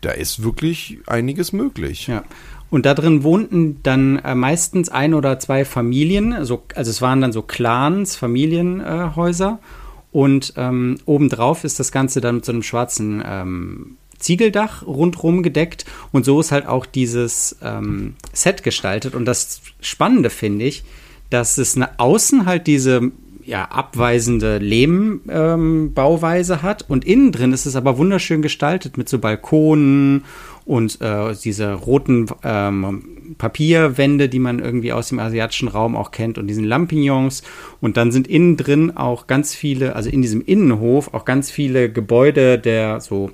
da 0.00 0.10
ist 0.10 0.42
wirklich 0.42 1.00
einiges 1.06 1.52
möglich. 1.52 2.06
Ja. 2.06 2.24
Und 2.70 2.86
da 2.86 2.94
drin 2.94 3.22
wohnten 3.22 3.82
dann 3.82 4.20
äh, 4.20 4.34
meistens 4.34 4.88
ein 4.88 5.12
oder 5.12 5.38
zwei 5.38 5.66
Familien, 5.66 6.46
so, 6.46 6.62
also 6.74 6.90
es 6.90 7.02
waren 7.02 7.20
dann 7.20 7.30
so 7.30 7.42
Clans, 7.42 8.16
Familienhäuser. 8.16 9.58
Äh, 9.60 10.16
und 10.16 10.54
ähm, 10.56 10.96
obendrauf 11.04 11.64
ist 11.64 11.78
das 11.78 11.92
Ganze 11.92 12.22
dann 12.22 12.36
mit 12.36 12.46
so 12.46 12.52
einem 12.52 12.62
schwarzen 12.62 13.22
ähm, 13.22 13.98
Ziegeldach 14.18 14.82
rundrum 14.86 15.42
gedeckt 15.42 15.84
und 16.10 16.24
so 16.24 16.40
ist 16.40 16.52
halt 16.52 16.66
auch 16.66 16.86
dieses 16.86 17.58
ähm, 17.60 18.14
Set 18.32 18.62
gestaltet. 18.62 19.14
Und 19.14 19.26
das 19.26 19.60
Spannende 19.82 20.30
finde 20.30 20.64
ich, 20.64 20.84
dass 21.28 21.58
es 21.58 21.78
außen 21.98 22.46
halt 22.46 22.66
diese 22.66 23.12
ja, 23.44 23.64
abweisende 23.64 24.58
Lehmbauweise 24.58 26.54
ähm, 26.54 26.62
hat 26.62 26.88
und 26.88 27.04
innen 27.04 27.32
drin 27.32 27.52
ist 27.52 27.66
es 27.66 27.76
aber 27.76 27.98
wunderschön 27.98 28.42
gestaltet 28.42 28.96
mit 28.96 29.08
so 29.08 29.18
Balkonen 29.18 30.24
und 30.64 31.00
äh, 31.00 31.34
diese 31.42 31.72
roten 31.72 32.26
ähm, 32.44 33.34
Papierwände, 33.38 34.28
die 34.28 34.38
man 34.38 34.58
irgendwie 34.58 34.92
aus 34.92 35.08
dem 35.08 35.18
asiatischen 35.18 35.68
Raum 35.68 35.96
auch 35.96 36.10
kennt 36.10 36.38
und 36.38 36.46
diesen 36.46 36.64
Lampignons. 36.64 37.42
Und 37.80 37.96
dann 37.96 38.12
sind 38.12 38.28
innen 38.28 38.56
drin 38.56 38.96
auch 38.96 39.26
ganz 39.26 39.54
viele, 39.54 39.96
also 39.96 40.10
in 40.10 40.22
diesem 40.22 40.42
Innenhof 40.42 41.14
auch 41.14 41.24
ganz 41.24 41.50
viele 41.50 41.90
Gebäude 41.90 42.58
der 42.58 43.00
so 43.00 43.30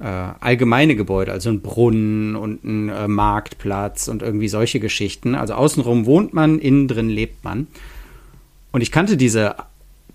äh, 0.00 0.04
allgemeine 0.04 0.96
Gebäude, 0.96 1.32
also 1.32 1.50
ein 1.50 1.60
Brunnen 1.60 2.36
und 2.36 2.64
ein 2.64 2.88
äh, 2.88 3.08
Marktplatz 3.08 4.08
und 4.08 4.22
irgendwie 4.22 4.48
solche 4.48 4.80
Geschichten. 4.80 5.34
Also 5.34 5.54
außenrum 5.54 6.06
wohnt 6.06 6.34
man, 6.34 6.58
innen 6.58 6.88
drin 6.88 7.08
lebt 7.08 7.44
man. 7.44 7.66
Und 8.72 8.80
ich 8.80 8.92
kannte 8.92 9.16
diese 9.16 9.56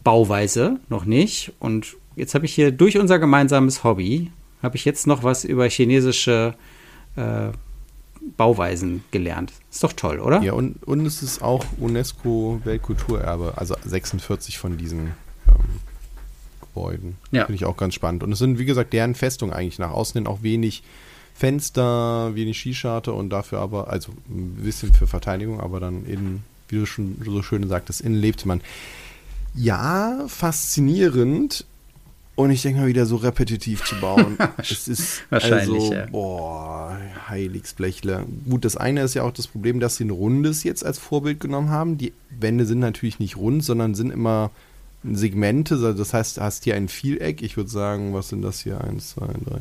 Bauweise 0.03 0.79
noch 0.89 1.05
nicht. 1.05 1.53
Und 1.60 1.95
jetzt 2.15 2.36
habe 2.36 2.45
ich 2.45 2.53
hier 2.53 2.72
durch 2.72 2.98
unser 2.98 3.19
gemeinsames 3.19 3.83
Hobby, 3.83 4.31
habe 4.62 4.75
ich 4.75 4.86
jetzt 4.86 5.07
noch 5.07 5.24
was 5.24 5.43
über 5.43 5.67
chinesische 5.67 6.55
äh, 7.15 7.50
Bauweisen 8.38 9.03
gelernt. 9.12 9.53
Ist 9.69 9.83
doch 9.83 9.93
toll, 9.93 10.19
oder? 10.19 10.41
Ja, 10.41 10.53
und, 10.53 10.81
und 10.83 11.05
es 11.05 11.22
ist 11.22 11.41
auch 11.41 11.65
UNESCO-Weltkulturerbe, 11.79 13.53
also 13.57 13.75
46 13.83 14.57
von 14.57 14.77
diesen 14.77 15.12
ähm, 15.48 15.55
Gebäuden. 16.62 17.17
Ja. 17.31 17.45
Finde 17.45 17.55
ich 17.55 17.65
auch 17.65 17.77
ganz 17.77 17.93
spannend. 17.93 18.24
Und 18.24 18.31
es 18.31 18.39
sind, 18.39 18.60
wie 18.60 18.65
gesagt, 18.65 18.93
deren 18.93 19.15
Festungen 19.15 19.53
eigentlich 19.53 19.79
nach 19.79 19.91
außen 19.91 20.19
hin 20.19 20.27
auch 20.27 20.41
wenig 20.41 20.83
Fenster, 21.33 22.36
wenig 22.36 22.60
Skischarte 22.60 23.12
und 23.12 23.29
dafür 23.29 23.60
aber, 23.60 23.89
also 23.89 24.12
ein 24.29 24.55
bisschen 24.63 24.93
für 24.93 25.07
Verteidigung, 25.07 25.60
aber 25.60 25.79
dann 25.79 26.05
innen, 26.05 26.43
wie 26.70 26.77
du 26.77 26.86
schon 26.86 27.17
so 27.24 27.41
schön 27.41 27.67
sagtest, 27.67 28.01
innen 28.01 28.15
lebt 28.15 28.46
man. 28.46 28.62
Ja, 29.55 30.25
faszinierend, 30.27 31.65
und 32.36 32.50
ich 32.50 32.63
denke 32.63 32.82
mal 32.82 32.88
wieder 32.88 33.05
so 33.05 33.17
repetitiv 33.17 33.84
zu 33.84 33.96
bauen. 34.00 34.38
es 34.58 34.88
ist 34.88 35.24
Wahrscheinlich, 35.29 35.84
also, 35.84 35.93
ja. 35.93 36.05
boah, 36.08 36.98
Heiligsblechle. 37.29 38.25
Gut, 38.50 38.65
das 38.65 38.75
eine 38.75 39.03
ist 39.03 39.13
ja 39.13 39.24
auch 39.24 39.34
das 39.34 39.48
Problem, 39.48 39.79
dass 39.79 39.98
sie 39.98 40.05
ein 40.05 40.10
rundes 40.10 40.63
jetzt 40.63 40.84
als 40.84 40.98
Vorbild 40.98 41.39
genommen 41.39 41.70
haben. 41.70 41.98
Die 42.00 42.12
Wände 42.32 42.65
sind 42.65 42.79
natürlich 42.79 43.20
nicht 43.20 43.38
rund, 43.38 43.63
sondern 43.63 43.93
sind 43.93 44.10
immer 44.12 44.50
Segmente. 45.03 45.77
Das 45.93 46.13
heißt, 46.13 46.38
du 46.38 46.41
hast 46.41 46.63
hier 46.63 46.75
ein 46.75 46.88
Vieleck. 46.88 47.43
Ich 47.43 47.55
würde 47.55 47.70
sagen, 47.70 48.15
was 48.15 48.29
sind 48.29 48.41
das 48.41 48.62
hier? 48.62 48.82
Eins, 48.82 49.12
zwei, 49.12 49.27
drei, 49.27 49.60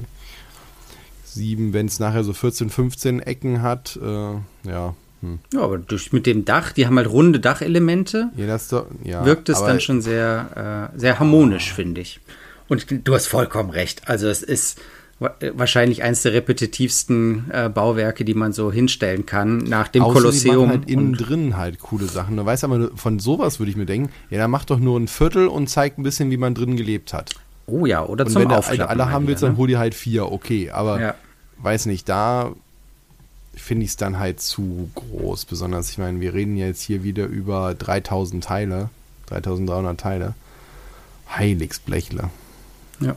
sieben. 1.27 1.75
Wenn 1.75 1.87
es 1.87 1.99
nachher 1.99 2.25
so 2.25 2.33
14, 2.33 2.71
15 2.71 3.21
Ecken 3.21 3.61
hat, 3.61 3.99
äh, 4.03 4.35
ja, 4.67 4.95
hm. 5.23 5.39
Ja, 5.55 5.61
aber 5.61 5.79
durch, 5.79 6.13
mit 6.13 6.27
dem 6.27 6.45
Dach, 6.45 6.73
die 6.73 6.87
haben 6.87 6.97
halt 6.97 7.09
runde 7.09 7.41
Dachelemente, 7.41 8.31
ja, 8.37 8.47
das 8.47 8.69
doch, 8.69 8.87
ja, 9.05 9.25
wirkt 9.25 9.49
es 9.49 9.61
dann 9.61 9.81
schon 9.81 10.03
sehr, 10.03 10.91
äh, 10.95 10.99
sehr 10.99 11.19
harmonisch, 11.19 11.73
finde 11.73 12.01
ich. 12.01 12.21
Und 12.69 12.87
du 12.91 13.15
hast 13.15 13.29
vollkommen 13.29 13.71
recht. 13.71 14.09
Also 14.09 14.29
es 14.29 14.43
ist 14.43 14.81
wahrscheinlich 15.55 16.03
eines 16.03 16.23
der 16.23 16.33
repetitivsten 16.33 17.51
äh, 17.53 17.69
Bauwerke, 17.69 18.25
die 18.25 18.35
man 18.35 18.53
so 18.53 18.73
hinstellen 18.73 19.25
kann, 19.25 19.59
nach 19.59 19.89
dem 19.89 20.03
Außer 20.03 20.15
Kolosseum. 20.15 20.69
halt 20.69 20.91
innen 20.91 21.13
drin 21.13 21.57
halt 21.57 21.79
coole 21.79 22.07
Sachen. 22.07 22.37
Du 22.37 22.45
weißt 22.45 22.65
aber, 22.65 22.91
von 22.97 23.21
sowas 23.21 23.61
würde 23.61 23.71
ich 23.71 23.77
mir 23.77 23.87
denken, 23.87 24.11
ja, 24.31 24.39
dann 24.39 24.51
mach 24.51 24.65
doch 24.65 24.81
nur 24.81 24.99
ein 24.99 25.07
Viertel 25.07 25.47
und 25.47 25.69
zeig 25.69 25.99
ein 25.99 26.03
bisschen, 26.03 26.31
wie 26.33 26.37
man 26.37 26.55
drin 26.55 26.77
gelebt 26.77 27.13
hat. 27.13 27.35
Oh 27.67 27.87
ja, 27.87 28.05
oder 28.05 28.25
und 28.25 28.33
zum 28.33 28.43
wenn 28.43 28.49
du 28.49 28.57
alle, 28.57 28.89
alle 28.89 29.11
haben 29.11 29.29
willst, 29.29 29.45
dann 29.45 29.53
ne? 29.53 29.59
hol 29.59 29.69
dir 29.69 29.79
halt 29.79 29.95
vier, 29.95 30.33
okay. 30.33 30.71
Aber 30.71 31.01
ja. 31.01 31.15
weiß 31.59 31.87
nicht, 31.87 32.09
da 32.09 32.53
finde 33.55 33.85
ich 33.85 33.91
es 33.91 33.97
dann 33.97 34.19
halt 34.19 34.41
zu 34.41 34.91
groß. 34.95 35.45
Besonders, 35.45 35.91
ich 35.91 35.99
meine, 35.99 36.21
wir 36.21 36.35
reden 36.35 36.57
jetzt 36.57 36.83
hier 36.83 37.03
wieder 37.03 37.27
über 37.27 37.75
3000 37.75 38.43
Teile, 38.43 38.91
3300 39.27 39.99
Teile. 39.99 40.35
Heiligsblechle. 41.29 42.31
Ja. 43.01 43.17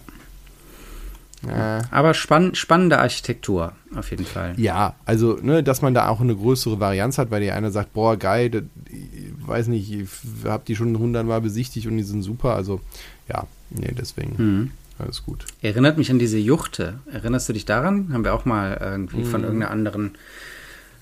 Äh. 1.47 1.83
Aber 1.91 2.13
spann 2.13 2.55
spannende 2.55 2.99
Architektur, 2.99 3.73
auf 3.95 4.09
jeden 4.09 4.25
Fall. 4.25 4.53
Ja, 4.57 4.95
also, 5.05 5.37
ne, 5.41 5.61
dass 5.63 5.81
man 5.81 5.93
da 5.93 6.07
auch 6.07 6.21
eine 6.21 6.35
größere 6.35 6.79
Varianz 6.79 7.17
hat, 7.17 7.29
weil 7.29 7.41
der 7.41 7.55
eine 7.55 7.71
sagt, 7.71 7.93
boah, 7.93 8.17
geil, 8.17 8.49
das, 8.49 8.63
ich 8.89 9.47
weiß 9.47 9.67
nicht, 9.67 9.91
ich 9.91 10.07
habe 10.45 10.63
die 10.65 10.75
schon 10.75 10.97
hundertmal 10.97 11.41
besichtigt 11.41 11.87
und 11.87 11.97
die 11.97 12.03
sind 12.03 12.23
super. 12.23 12.55
Also, 12.55 12.81
ja, 13.27 13.45
nee, 13.69 13.93
deswegen. 13.97 14.35
Mhm. 14.37 14.71
Alles 14.97 15.23
gut. 15.23 15.45
Erinnert 15.61 15.97
mich 15.97 16.09
an 16.09 16.19
diese 16.19 16.37
Juchte. 16.37 16.99
Erinnerst 17.11 17.49
du 17.49 17.53
dich 17.53 17.65
daran? 17.65 18.13
Haben 18.13 18.23
wir 18.23 18.33
auch 18.33 18.45
mal 18.45 18.77
irgendwie 18.81 19.17
mhm. 19.17 19.25
von 19.25 19.43
irgendeiner 19.43 19.71
anderen, 19.71 20.15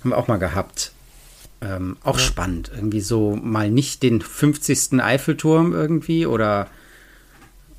haben 0.01 0.09
wir 0.09 0.17
auch 0.17 0.27
mal 0.27 0.37
gehabt. 0.37 0.91
Ähm, 1.61 1.97
auch 2.03 2.17
ja. 2.17 2.23
spannend. 2.23 2.71
Irgendwie 2.73 3.01
so 3.01 3.35
mal 3.35 3.69
nicht 3.69 4.03
den 4.03 4.21
50. 4.21 5.01
Eiffelturm 5.01 5.73
irgendwie 5.73 6.25
oder 6.25 6.67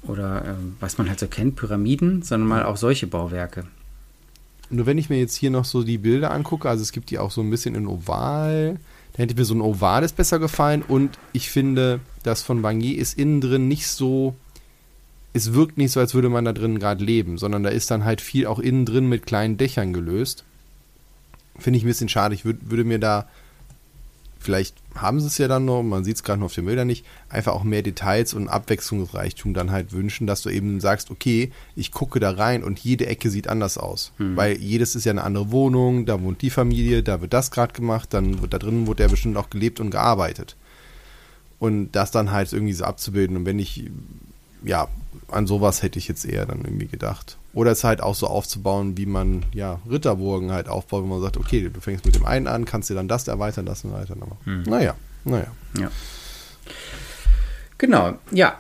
oder 0.07 0.45
äh, 0.45 0.55
was 0.81 0.99
man 0.99 1.09
halt 1.09 1.19
so 1.19 1.27
kennt, 1.27 1.57
Pyramiden, 1.57 2.23
sondern 2.23 2.49
mal 2.49 2.65
auch 2.65 2.77
solche 2.77 3.07
Bauwerke. 3.07 3.65
Nur 4.71 4.87
wenn 4.87 4.99
ich 4.99 5.11
mir 5.11 5.19
jetzt 5.19 5.37
hier 5.37 5.51
noch 5.51 5.65
so 5.65 5.83
die 5.83 5.99
Bilder 5.99 6.31
angucke, 6.31 6.69
also 6.69 6.83
es 6.83 6.93
gibt 6.93 7.11
die 7.11 7.19
auch 7.19 7.31
so 7.31 7.41
ein 7.41 7.51
bisschen 7.51 7.75
in 7.75 7.87
Oval, 7.87 8.79
da 9.13 9.23
hätte 9.23 9.35
mir 9.35 9.45
so 9.45 9.55
ein 9.55 9.61
ovales 9.61 10.13
besser 10.13 10.39
gefallen 10.39 10.83
und 10.83 11.19
ich 11.33 11.51
finde, 11.51 12.01
das 12.23 12.43
von 12.43 12.63
Bangier 12.63 12.99
ist 12.99 13.19
innen 13.19 13.41
drin 13.41 13.69
nicht 13.69 13.87
so, 13.87 14.35
es 15.35 15.53
wirkt 15.53 15.77
nicht 15.77 15.93
so, 15.93 16.01
als 16.01 16.15
würde 16.15 16.31
man 16.31 16.47
da 16.47 16.53
drin 16.53 16.79
gerade 16.79 17.05
leben, 17.05 17.37
sondern 17.37 17.63
da 17.63 17.69
ist 17.69 17.91
dann 17.91 18.05
halt 18.05 18.23
viel 18.23 18.47
auch 18.47 18.59
innen 18.59 18.87
drin 18.87 19.09
mit 19.09 19.27
kleinen 19.27 19.59
Dächern 19.59 19.93
gelöst. 19.93 20.45
Finde 21.59 21.77
ich 21.77 21.85
ein 21.85 21.89
bisschen 21.89 22.09
schade. 22.09 22.35
Ich 22.35 22.45
würd, 22.45 22.71
würde 22.71 22.85
mir 22.85 22.99
da 22.99 23.29
vielleicht 24.45 24.77
haben 24.95 25.21
sie 25.21 25.27
es 25.27 25.39
ja 25.39 25.49
dann 25.49 25.65
noch, 25.65 25.83
man 25.83 26.05
sieht 26.05 26.17
es 26.17 26.23
gerade 26.23 26.39
noch 26.39 26.47
auf 26.47 26.55
den 26.55 26.67
Bildern 26.67 26.87
nicht, 26.87 27.05
einfach 27.29 27.53
auch 27.53 27.65
mehr 27.65 27.83
Details 27.83 28.35
und 28.35 28.49
Abwechslungsreichtum 28.49 29.55
dann 29.55 29.73
halt 29.73 29.93
wünschen, 29.93 30.27
dass 30.27 30.43
du 30.43 30.51
eben 30.51 30.81
sagst, 30.81 31.11
okay, 31.11 31.51
ich 31.75 31.91
gucke 31.91 32.21
da 32.21 32.31
rein 32.31 32.63
und 32.63 32.79
jede 32.79 33.07
Ecke 33.07 33.31
sieht 33.31 33.49
anders 33.49 33.79
aus. 33.79 34.13
Mhm. 34.19 34.37
Weil 34.37 34.59
jedes 34.59 34.95
ist 34.95 35.05
ja 35.05 35.11
eine 35.11 35.25
andere 35.25 35.51
Wohnung, 35.51 36.07
da 36.07 36.23
wohnt 36.23 36.43
die 36.43 36.51
Familie, 36.51 37.03
da 37.03 37.21
wird 37.21 37.33
das 37.33 37.51
gerade 37.51 37.73
gemacht, 37.73 38.13
dann 38.13 38.41
wird 38.43 38.53
da 38.53 38.59
drin 38.59 38.87
wird 38.87 39.01
ja 39.01 39.09
bestimmt 39.09 39.37
auch 39.37 39.51
gelebt 39.51 39.81
und 39.81 39.91
gearbeitet. 39.91 40.57
Und 41.59 41.93
das 41.93 42.11
dann 42.11 42.31
halt 42.31 42.53
irgendwie 42.53 42.75
so 42.75 42.85
abzubilden. 42.85 43.37
Und 43.39 43.47
wenn 43.47 43.59
ich, 43.59 43.91
ja, 44.65 44.89
an 45.29 45.47
sowas 45.47 45.83
hätte 45.83 45.99
ich 45.99 46.09
jetzt 46.09 46.25
eher 46.25 46.47
dann 46.47 46.63
irgendwie 46.63 46.87
gedacht. 46.87 47.39
Oder 47.53 47.73
es 47.73 47.85
halt 47.85 48.01
auch 48.01 48.15
so 48.15 48.27
aufzubauen, 48.27 48.97
wie 48.97 49.07
man 49.07 49.45
ja 49.53 49.81
Ritterburgen 49.89 50.53
halt 50.53 50.69
aufbaut, 50.69 51.05
wo 51.05 51.07
man 51.07 51.21
sagt, 51.21 51.37
okay, 51.37 51.69
du 51.73 51.81
fängst 51.81 52.05
mit 52.05 52.15
dem 52.17 52.25
einen 52.25 52.47
an, 52.47 52.65
kannst 52.65 52.91
dir 52.91 52.95
dann 52.95 53.09
das 53.09 53.29
erweitern, 53.29 53.65
das 53.67 53.85
erweitern. 53.85 54.23
Aber 54.23 54.37
hm. 54.45 54.63
naja, 54.65 54.95
naja. 55.25 55.47
Ja. 55.79 55.91
Genau, 57.79 58.15
ja. 58.31 58.59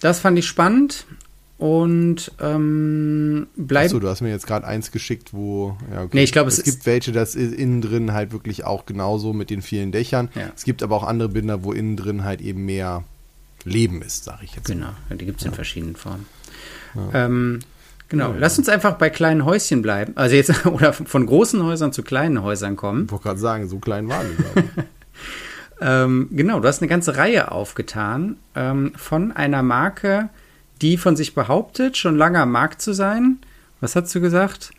Das 0.00 0.20
fand 0.20 0.38
ich 0.38 0.46
spannend. 0.46 1.06
Und 1.58 2.32
ähm, 2.38 3.46
bleib. 3.56 3.86
Achso, 3.86 3.98
du 3.98 4.08
hast 4.08 4.20
mir 4.20 4.28
jetzt 4.28 4.46
gerade 4.46 4.66
eins 4.66 4.90
geschickt, 4.90 5.32
wo. 5.32 5.78
Ja, 5.90 6.02
okay. 6.02 6.10
Nee, 6.12 6.24
ich 6.24 6.32
glaube, 6.32 6.48
es, 6.48 6.58
es 6.58 6.64
gibt 6.64 6.84
welche, 6.84 7.12
das 7.12 7.34
ist 7.34 7.54
innen 7.54 7.80
drin 7.80 8.12
halt 8.12 8.30
wirklich 8.32 8.64
auch 8.64 8.84
genauso 8.84 9.32
mit 9.32 9.48
den 9.48 9.62
vielen 9.62 9.90
Dächern. 9.90 10.28
Ja. 10.34 10.50
Es 10.54 10.64
gibt 10.64 10.82
aber 10.82 10.96
auch 10.96 11.02
andere 11.02 11.30
Bilder, 11.30 11.64
wo 11.64 11.72
innen 11.72 11.96
drin 11.96 12.24
halt 12.24 12.42
eben 12.42 12.66
mehr 12.66 13.04
Leben 13.66 14.02
ist, 14.02 14.24
sage 14.24 14.44
ich 14.44 14.54
jetzt. 14.54 14.66
Genau, 14.66 14.90
die 15.10 15.26
gibt 15.26 15.38
es 15.38 15.44
ja. 15.44 15.50
in 15.50 15.54
verschiedenen 15.54 15.96
Formen. 15.96 16.26
Ja. 16.94 17.26
Ähm, 17.26 17.60
Genau, 18.08 18.30
ja, 18.30 18.36
lass 18.38 18.56
uns 18.58 18.68
einfach 18.68 18.94
bei 18.94 19.10
kleinen 19.10 19.44
Häuschen 19.44 19.82
bleiben. 19.82 20.12
Also 20.16 20.36
jetzt, 20.36 20.66
oder 20.66 20.92
von 20.92 21.26
großen 21.26 21.62
Häusern 21.62 21.92
zu 21.92 22.02
kleinen 22.02 22.42
Häusern 22.42 22.76
kommen. 22.76 23.06
Ich 23.06 23.12
wollte 23.12 23.24
gerade 23.24 23.40
sagen, 23.40 23.68
so 23.68 23.78
klein 23.78 24.08
waren 24.08 24.26
die. 24.28 24.62
ähm, 25.80 26.28
genau, 26.30 26.60
du 26.60 26.68
hast 26.68 26.80
eine 26.80 26.88
ganze 26.88 27.16
Reihe 27.16 27.50
aufgetan 27.50 28.36
ähm, 28.54 28.92
von 28.96 29.32
einer 29.32 29.62
Marke, 29.62 30.28
die 30.82 30.98
von 30.98 31.16
sich 31.16 31.34
behauptet, 31.34 31.96
schon 31.96 32.16
lange 32.16 32.38
am 32.40 32.52
Markt 32.52 32.80
zu 32.80 32.92
sein. 32.92 33.38
Was 33.80 33.96
hast 33.96 34.14
du 34.14 34.20
gesagt? 34.20 34.70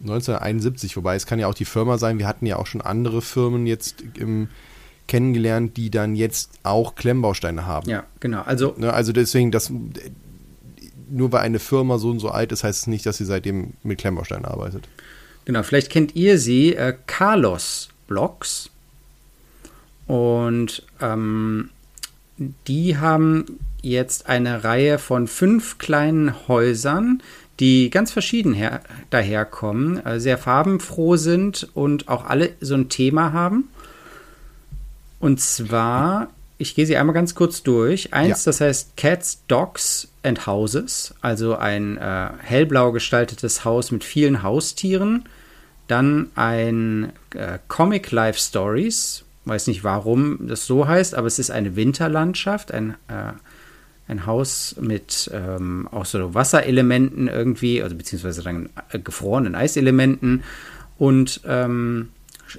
1971, 0.00 0.96
wobei 0.96 1.16
es 1.16 1.26
kann 1.26 1.38
ja 1.38 1.48
auch 1.48 1.54
die 1.54 1.64
Firma 1.64 1.98
sein. 1.98 2.18
Wir 2.18 2.28
hatten 2.28 2.46
ja 2.46 2.56
auch 2.56 2.66
schon 2.66 2.82
andere 2.82 3.22
Firmen 3.22 3.66
jetzt 3.66 4.04
im, 4.14 4.48
kennengelernt, 5.06 5.76
die 5.76 5.90
dann 5.90 6.16
jetzt 6.16 6.50
auch 6.62 6.94
Klemmbausteine 6.94 7.66
haben. 7.66 7.88
Ja, 7.88 8.04
genau. 8.20 8.42
Also, 8.42 8.74
ne, 8.78 8.92
also 8.92 9.12
deswegen, 9.12 9.50
das, 9.50 9.70
nur 11.10 11.32
weil 11.32 11.40
eine 11.40 11.58
Firma 11.58 11.98
so 11.98 12.10
und 12.10 12.20
so 12.20 12.30
alt 12.30 12.52
ist, 12.52 12.64
heißt 12.64 12.82
es 12.82 12.86
nicht, 12.86 13.06
dass 13.06 13.18
sie 13.18 13.24
seitdem 13.24 13.74
mit 13.82 13.98
Klemmbausteinen 13.98 14.44
arbeitet. 14.44 14.88
Genau, 15.44 15.62
vielleicht 15.62 15.90
kennt 15.90 16.16
ihr 16.16 16.38
sie, 16.38 16.74
äh, 16.74 16.94
Carlos 17.06 17.90
Blocks. 18.06 18.70
Und 20.06 20.82
ähm, 21.00 21.70
die 22.66 22.98
haben 22.98 23.58
jetzt 23.82 24.28
eine 24.28 24.64
Reihe 24.64 24.98
von 24.98 25.28
fünf 25.28 25.78
kleinen 25.78 26.48
Häusern, 26.48 27.22
die 27.60 27.90
ganz 27.90 28.10
verschieden 28.10 28.54
her 28.54 28.80
daherkommen, 29.10 30.04
äh, 30.04 30.18
sehr 30.18 30.38
farbenfroh 30.38 31.16
sind 31.16 31.68
und 31.74 32.08
auch 32.08 32.24
alle 32.24 32.50
so 32.60 32.74
ein 32.74 32.88
Thema 32.88 33.32
haben. 33.32 33.68
Und 35.24 35.40
zwar, 35.40 36.28
ich 36.58 36.74
gehe 36.74 36.84
sie 36.84 36.98
einmal 36.98 37.14
ganz 37.14 37.34
kurz 37.34 37.62
durch. 37.62 38.12
Eins, 38.12 38.44
ja. 38.44 38.50
das 38.50 38.60
heißt 38.60 38.94
Cats, 38.98 39.42
Dogs 39.48 40.08
and 40.22 40.46
Houses, 40.46 41.14
also 41.22 41.56
ein 41.56 41.96
äh, 41.96 42.28
hellblau 42.42 42.92
gestaltetes 42.92 43.64
Haus 43.64 43.90
mit 43.90 44.04
vielen 44.04 44.42
Haustieren. 44.42 45.24
Dann 45.88 46.30
ein 46.34 47.14
äh, 47.34 47.58
Comic 47.68 48.10
Life 48.10 48.38
Stories, 48.38 49.24
weiß 49.46 49.66
nicht 49.68 49.82
warum 49.82 50.46
das 50.46 50.66
so 50.66 50.86
heißt, 50.86 51.14
aber 51.14 51.26
es 51.26 51.38
ist 51.38 51.50
eine 51.50 51.74
Winterlandschaft, 51.74 52.70
ein, 52.70 52.90
äh, 53.08 53.32
ein 54.08 54.26
Haus 54.26 54.76
mit 54.78 55.30
ähm, 55.32 55.88
auch 55.90 56.04
so 56.04 56.34
Wasserelementen 56.34 57.28
irgendwie, 57.28 57.82
also 57.82 57.96
beziehungsweise 57.96 58.42
dann 58.42 58.68
äh, 58.90 58.98
gefrorenen 58.98 59.54
Eiselementen 59.54 60.42
und, 60.98 61.40
ähm, 61.46 62.10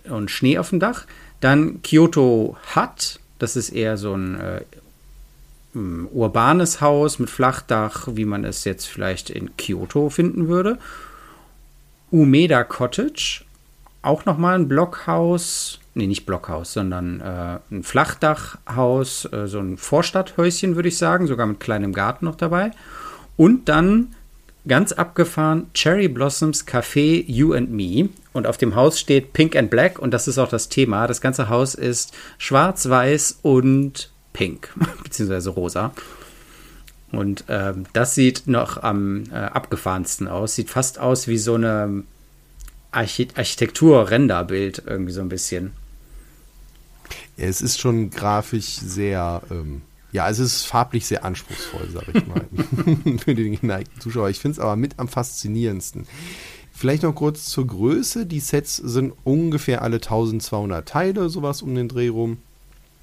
und 0.09 0.31
Schnee 0.31 0.57
auf 0.57 0.71
dem 0.71 0.79
Dach. 0.79 1.05
Dann 1.45 1.83
Kyoto 1.83 2.57
Hut, 2.75 3.19
das 3.37 3.55
ist 3.55 3.69
eher 3.69 3.97
so 3.97 4.15
ein 4.15 4.39
äh, 4.39 4.61
urbanes 6.11 6.81
Haus 6.81 7.19
mit 7.19 7.29
Flachdach, 7.29 8.07
wie 8.13 8.25
man 8.25 8.43
es 8.43 8.63
jetzt 8.63 8.87
vielleicht 8.87 9.29
in 9.29 9.55
Kyoto 9.55 10.09
finden 10.09 10.47
würde. 10.47 10.79
Umeda 12.09 12.63
Cottage, 12.63 13.43
auch 14.01 14.25
nochmal 14.25 14.55
ein 14.55 14.67
Blockhaus, 14.67 15.79
nee, 15.93 16.07
nicht 16.07 16.25
Blockhaus, 16.25 16.73
sondern 16.73 17.21
äh, 17.21 17.59
ein 17.69 17.83
Flachdachhaus, 17.83 19.31
äh, 19.31 19.45
so 19.45 19.59
ein 19.59 19.77
Vorstadthäuschen, 19.77 20.75
würde 20.75 20.89
ich 20.89 20.97
sagen, 20.97 21.27
sogar 21.27 21.45
mit 21.45 21.59
kleinem 21.59 21.93
Garten 21.93 22.25
noch 22.25 22.37
dabei. 22.37 22.71
Und 23.37 23.69
dann 23.69 24.14
ganz 24.67 24.91
abgefahren 24.91 25.67
Cherry 25.73 26.07
Blossoms 26.07 26.65
Café 26.65 27.23
You 27.27 27.53
and 27.53 27.71
Me. 27.71 28.09
Und 28.33 28.47
auf 28.47 28.57
dem 28.57 28.75
Haus 28.75 28.99
steht 28.99 29.33
Pink 29.33 29.55
and 29.55 29.69
Black 29.69 29.99
und 29.99 30.11
das 30.11 30.27
ist 30.27 30.37
auch 30.37 30.49
das 30.49 30.69
Thema. 30.69 31.07
Das 31.07 31.21
ganze 31.21 31.49
Haus 31.49 31.73
ist 31.75 32.13
schwarz, 32.37 32.89
weiß 32.89 33.39
und 33.41 34.11
pink, 34.33 34.73
beziehungsweise 35.03 35.51
rosa. 35.51 35.93
Und 37.11 37.45
ähm, 37.47 37.85
das 37.93 38.15
sieht 38.15 38.47
noch 38.47 38.81
am 38.83 39.23
äh, 39.31 39.35
abgefahrensten 39.35 40.27
aus. 40.27 40.55
Sieht 40.55 40.69
fast 40.69 40.99
aus 40.99 41.27
wie 41.27 41.37
so 41.37 41.55
eine 41.55 42.03
Architektur-Renderbild, 42.91 44.83
irgendwie 44.85 45.13
so 45.13 45.21
ein 45.21 45.29
bisschen. 45.29 45.71
Ja, 47.37 47.45
es 47.45 47.61
ist 47.61 47.79
schon 47.79 48.09
grafisch 48.09 48.75
sehr, 48.79 49.41
ähm, 49.51 49.81
ja, 50.15 50.29
es 50.29 50.39
ist 50.39 50.63
farblich 50.63 51.05
sehr 51.05 51.25
anspruchsvoll, 51.25 51.89
sag 51.91 52.07
ich 52.07 52.25
mal, 52.25 52.45
für 53.17 53.35
den 53.35 53.59
geneigten 53.59 53.99
Zuschauer. 53.99 54.29
Ich 54.29 54.39
finde 54.39 54.53
es 54.53 54.59
aber 54.59 54.77
mit 54.77 54.97
am 54.97 55.09
faszinierendsten. 55.09 56.07
Vielleicht 56.71 57.03
noch 57.03 57.13
kurz 57.13 57.47
zur 57.47 57.67
Größe. 57.67 58.25
Die 58.25 58.39
Sets 58.39 58.77
sind 58.77 59.13
ungefähr 59.25 59.81
alle 59.81 59.97
1200 59.97 60.87
Teile, 60.87 61.29
sowas 61.29 61.61
um 61.61 61.75
den 61.75 61.89
Dreh 61.89 62.07
rum. 62.07 62.37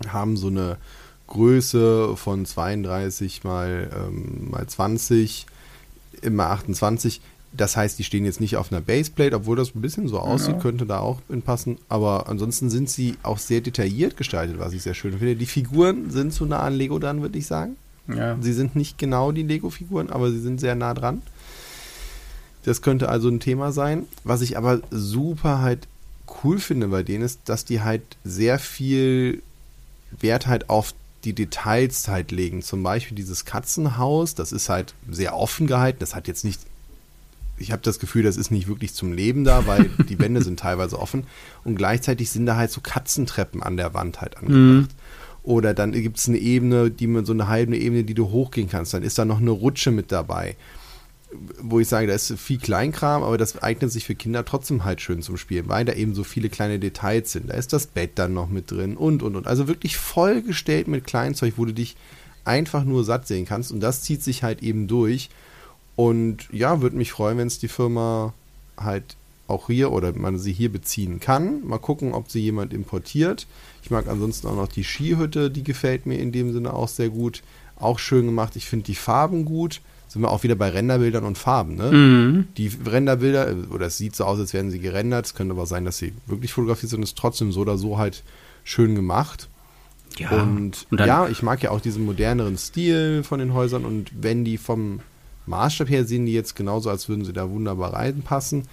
Haben 0.08 0.38
so 0.38 0.46
eine 0.46 0.78
Größe 1.26 2.16
von 2.16 2.46
32 2.46 3.44
mal, 3.44 3.90
ähm, 3.94 4.50
mal 4.50 4.66
20, 4.66 5.44
immer 6.22 6.46
28. 6.46 7.20
Das 7.54 7.76
heißt, 7.76 7.98
die 7.98 8.04
stehen 8.04 8.24
jetzt 8.24 8.40
nicht 8.40 8.56
auf 8.56 8.72
einer 8.72 8.80
Baseplate, 8.80 9.36
obwohl 9.36 9.56
das 9.56 9.74
ein 9.74 9.82
bisschen 9.82 10.08
so 10.08 10.18
aussieht, 10.18 10.54
ja. 10.54 10.60
könnte 10.60 10.86
da 10.86 11.00
auch 11.00 11.20
passen. 11.44 11.76
Aber 11.88 12.28
ansonsten 12.28 12.70
sind 12.70 12.88
sie 12.88 13.16
auch 13.22 13.38
sehr 13.38 13.60
detailliert 13.60 14.16
gestaltet, 14.16 14.58
was 14.58 14.72
ich 14.72 14.82
sehr 14.82 14.94
schön 14.94 15.18
finde. 15.18 15.36
Die 15.36 15.46
Figuren 15.46 16.10
sind 16.10 16.32
zu 16.32 16.46
nah 16.46 16.60
an 16.60 16.74
Lego 16.74 16.98
dran, 16.98 17.20
würde 17.20 17.38
ich 17.38 17.46
sagen. 17.46 17.76
Ja. 18.08 18.36
Sie 18.40 18.52
sind 18.52 18.74
nicht 18.74 18.98
genau 18.98 19.32
die 19.32 19.42
Lego-Figuren, 19.42 20.10
aber 20.10 20.30
sie 20.30 20.40
sind 20.40 20.60
sehr 20.60 20.74
nah 20.74 20.94
dran. 20.94 21.22
Das 22.64 22.80
könnte 22.80 23.08
also 23.08 23.28
ein 23.28 23.40
Thema 23.40 23.72
sein. 23.72 24.06
Was 24.24 24.40
ich 24.40 24.56
aber 24.56 24.80
super 24.90 25.60
halt 25.60 25.88
cool 26.42 26.58
finde 26.58 26.88
bei 26.88 27.02
denen 27.02 27.24
ist, 27.24 27.40
dass 27.46 27.64
die 27.64 27.82
halt 27.82 28.02
sehr 28.24 28.58
viel 28.58 29.42
Wert 30.20 30.46
halt 30.46 30.70
auf 30.70 30.94
die 31.24 31.32
Details 31.32 32.08
halt 32.08 32.32
legen. 32.32 32.62
Zum 32.62 32.82
Beispiel 32.82 33.16
dieses 33.16 33.44
Katzenhaus, 33.44 34.34
das 34.34 34.52
ist 34.52 34.68
halt 34.68 34.94
sehr 35.10 35.36
offen 35.36 35.66
gehalten. 35.66 35.98
Das 36.00 36.14
hat 36.14 36.28
jetzt 36.28 36.44
nicht, 36.44 36.60
ich 37.62 37.72
habe 37.72 37.82
das 37.82 37.98
Gefühl, 37.98 38.22
das 38.22 38.36
ist 38.36 38.50
nicht 38.50 38.68
wirklich 38.68 38.94
zum 38.94 39.12
Leben 39.12 39.44
da, 39.44 39.66
weil 39.66 39.90
die 40.08 40.18
Wände 40.18 40.42
sind 40.42 40.60
teilweise 40.60 40.98
offen. 40.98 41.24
Und 41.64 41.76
gleichzeitig 41.76 42.30
sind 42.30 42.46
da 42.46 42.56
halt 42.56 42.70
so 42.70 42.80
Katzentreppen 42.80 43.62
an 43.62 43.76
der 43.76 43.94
Wand 43.94 44.20
halt 44.20 44.36
angebracht. 44.36 44.58
Mhm. 44.58 44.88
Oder 45.44 45.74
dann 45.74 45.92
gibt 45.92 46.18
es 46.18 46.28
eine 46.28 46.38
Ebene, 46.38 46.90
die 46.90 47.06
man 47.06 47.24
so 47.24 47.32
eine 47.32 47.48
halbe 47.48 47.76
Ebene, 47.76 48.04
die 48.04 48.14
du 48.14 48.30
hochgehen 48.30 48.68
kannst. 48.68 48.94
Dann 48.94 49.02
ist 49.02 49.18
da 49.18 49.24
noch 49.24 49.40
eine 49.40 49.50
Rutsche 49.50 49.90
mit 49.90 50.12
dabei 50.12 50.56
wo 51.60 51.80
ich 51.80 51.88
sage, 51.88 52.06
da 52.06 52.14
ist 52.14 52.32
viel 52.38 52.58
Kleinkram, 52.58 53.22
aber 53.22 53.38
das 53.38 53.62
eignet 53.62 53.90
sich 53.90 54.04
für 54.04 54.14
Kinder 54.14 54.44
trotzdem 54.44 54.84
halt 54.84 55.00
schön 55.00 55.22
zum 55.22 55.36
Spielen, 55.36 55.68
weil 55.68 55.84
da 55.84 55.92
eben 55.94 56.14
so 56.14 56.24
viele 56.24 56.48
kleine 56.48 56.78
Details 56.78 57.32
sind. 57.32 57.50
Da 57.50 57.54
ist 57.54 57.72
das 57.72 57.86
Bett 57.86 58.12
dann 58.16 58.34
noch 58.34 58.48
mit 58.48 58.70
drin 58.70 58.96
und 58.96 59.22
und 59.22 59.36
und. 59.36 59.46
Also 59.46 59.68
wirklich 59.68 59.96
vollgestellt 59.96 60.88
mit 60.88 61.04
Kleinzeug, 61.04 61.54
wo 61.56 61.64
du 61.64 61.72
dich 61.72 61.96
einfach 62.44 62.84
nur 62.84 63.04
satt 63.04 63.26
sehen 63.26 63.46
kannst 63.46 63.72
und 63.72 63.80
das 63.80 64.02
zieht 64.02 64.22
sich 64.22 64.42
halt 64.42 64.62
eben 64.62 64.88
durch. 64.88 65.30
Und 66.02 66.48
ja, 66.50 66.80
würde 66.80 66.96
mich 66.96 67.12
freuen, 67.12 67.38
wenn 67.38 67.46
es 67.46 67.60
die 67.60 67.68
Firma 67.68 68.34
halt 68.76 69.16
auch 69.46 69.68
hier 69.68 69.92
oder 69.92 70.12
man 70.16 70.38
sie 70.38 70.52
hier 70.52 70.72
beziehen 70.72 71.20
kann. 71.20 71.64
Mal 71.64 71.78
gucken, 71.78 72.12
ob 72.12 72.28
sie 72.28 72.40
jemand 72.40 72.72
importiert. 72.72 73.46
Ich 73.84 73.90
mag 73.90 74.08
ansonsten 74.08 74.48
auch 74.48 74.56
noch 74.56 74.68
die 74.68 74.82
Skihütte, 74.82 75.50
die 75.50 75.62
gefällt 75.62 76.06
mir 76.06 76.18
in 76.18 76.32
dem 76.32 76.52
Sinne 76.52 76.72
auch 76.72 76.88
sehr 76.88 77.08
gut. 77.08 77.42
Auch 77.76 78.00
schön 78.00 78.26
gemacht. 78.26 78.56
Ich 78.56 78.66
finde 78.66 78.86
die 78.86 78.94
Farben 78.94 79.44
gut 79.44 79.80
sind 80.08 80.20
wir 80.20 80.30
auch 80.30 80.42
wieder 80.42 80.56
bei 80.56 80.68
Renderbildern 80.68 81.24
und 81.24 81.38
Farben. 81.38 81.76
Ne? 81.76 81.90
Mhm. 81.90 82.48
Die 82.58 82.70
Renderbilder, 82.84 83.48
äh, 83.48 83.54
oder 83.70 83.86
es 83.86 83.96
sieht 83.96 84.14
so 84.14 84.24
aus, 84.24 84.38
als 84.38 84.52
wären 84.52 84.70
sie 84.70 84.78
gerendert. 84.78 85.24
Es 85.24 85.34
könnte 85.34 85.54
aber 85.54 85.64
sein, 85.64 85.86
dass 85.86 85.96
sie 85.96 86.12
wirklich 86.26 86.52
fotografiert 86.52 86.90
sind. 86.90 87.02
Es 87.02 87.10
ist 87.10 87.18
trotzdem 87.18 87.50
so 87.50 87.60
oder 87.60 87.78
so 87.78 87.96
halt 87.96 88.22
schön 88.62 88.94
gemacht. 88.94 89.48
Ja. 90.18 90.28
Und, 90.30 90.86
und 90.90 91.00
ja, 91.00 91.28
ich 91.28 91.42
mag 91.42 91.62
ja 91.62 91.70
auch 91.70 91.80
diesen 91.80 92.04
moderneren 92.04 92.58
Stil 92.58 93.22
von 93.22 93.38
den 93.38 93.54
Häusern. 93.54 93.86
Und 93.86 94.10
wenn 94.20 94.44
die 94.44 94.58
vom 94.58 95.00
Maßstab 95.46 95.88
her 95.88 96.04
sehen, 96.04 96.26
die 96.26 96.32
jetzt 96.32 96.54
genauso, 96.54 96.90
als 96.90 97.08
würden 97.08 97.24
sie 97.24 97.32
da 97.32 97.50
wunderbar 97.50 97.94
reinpassen, 97.94 98.64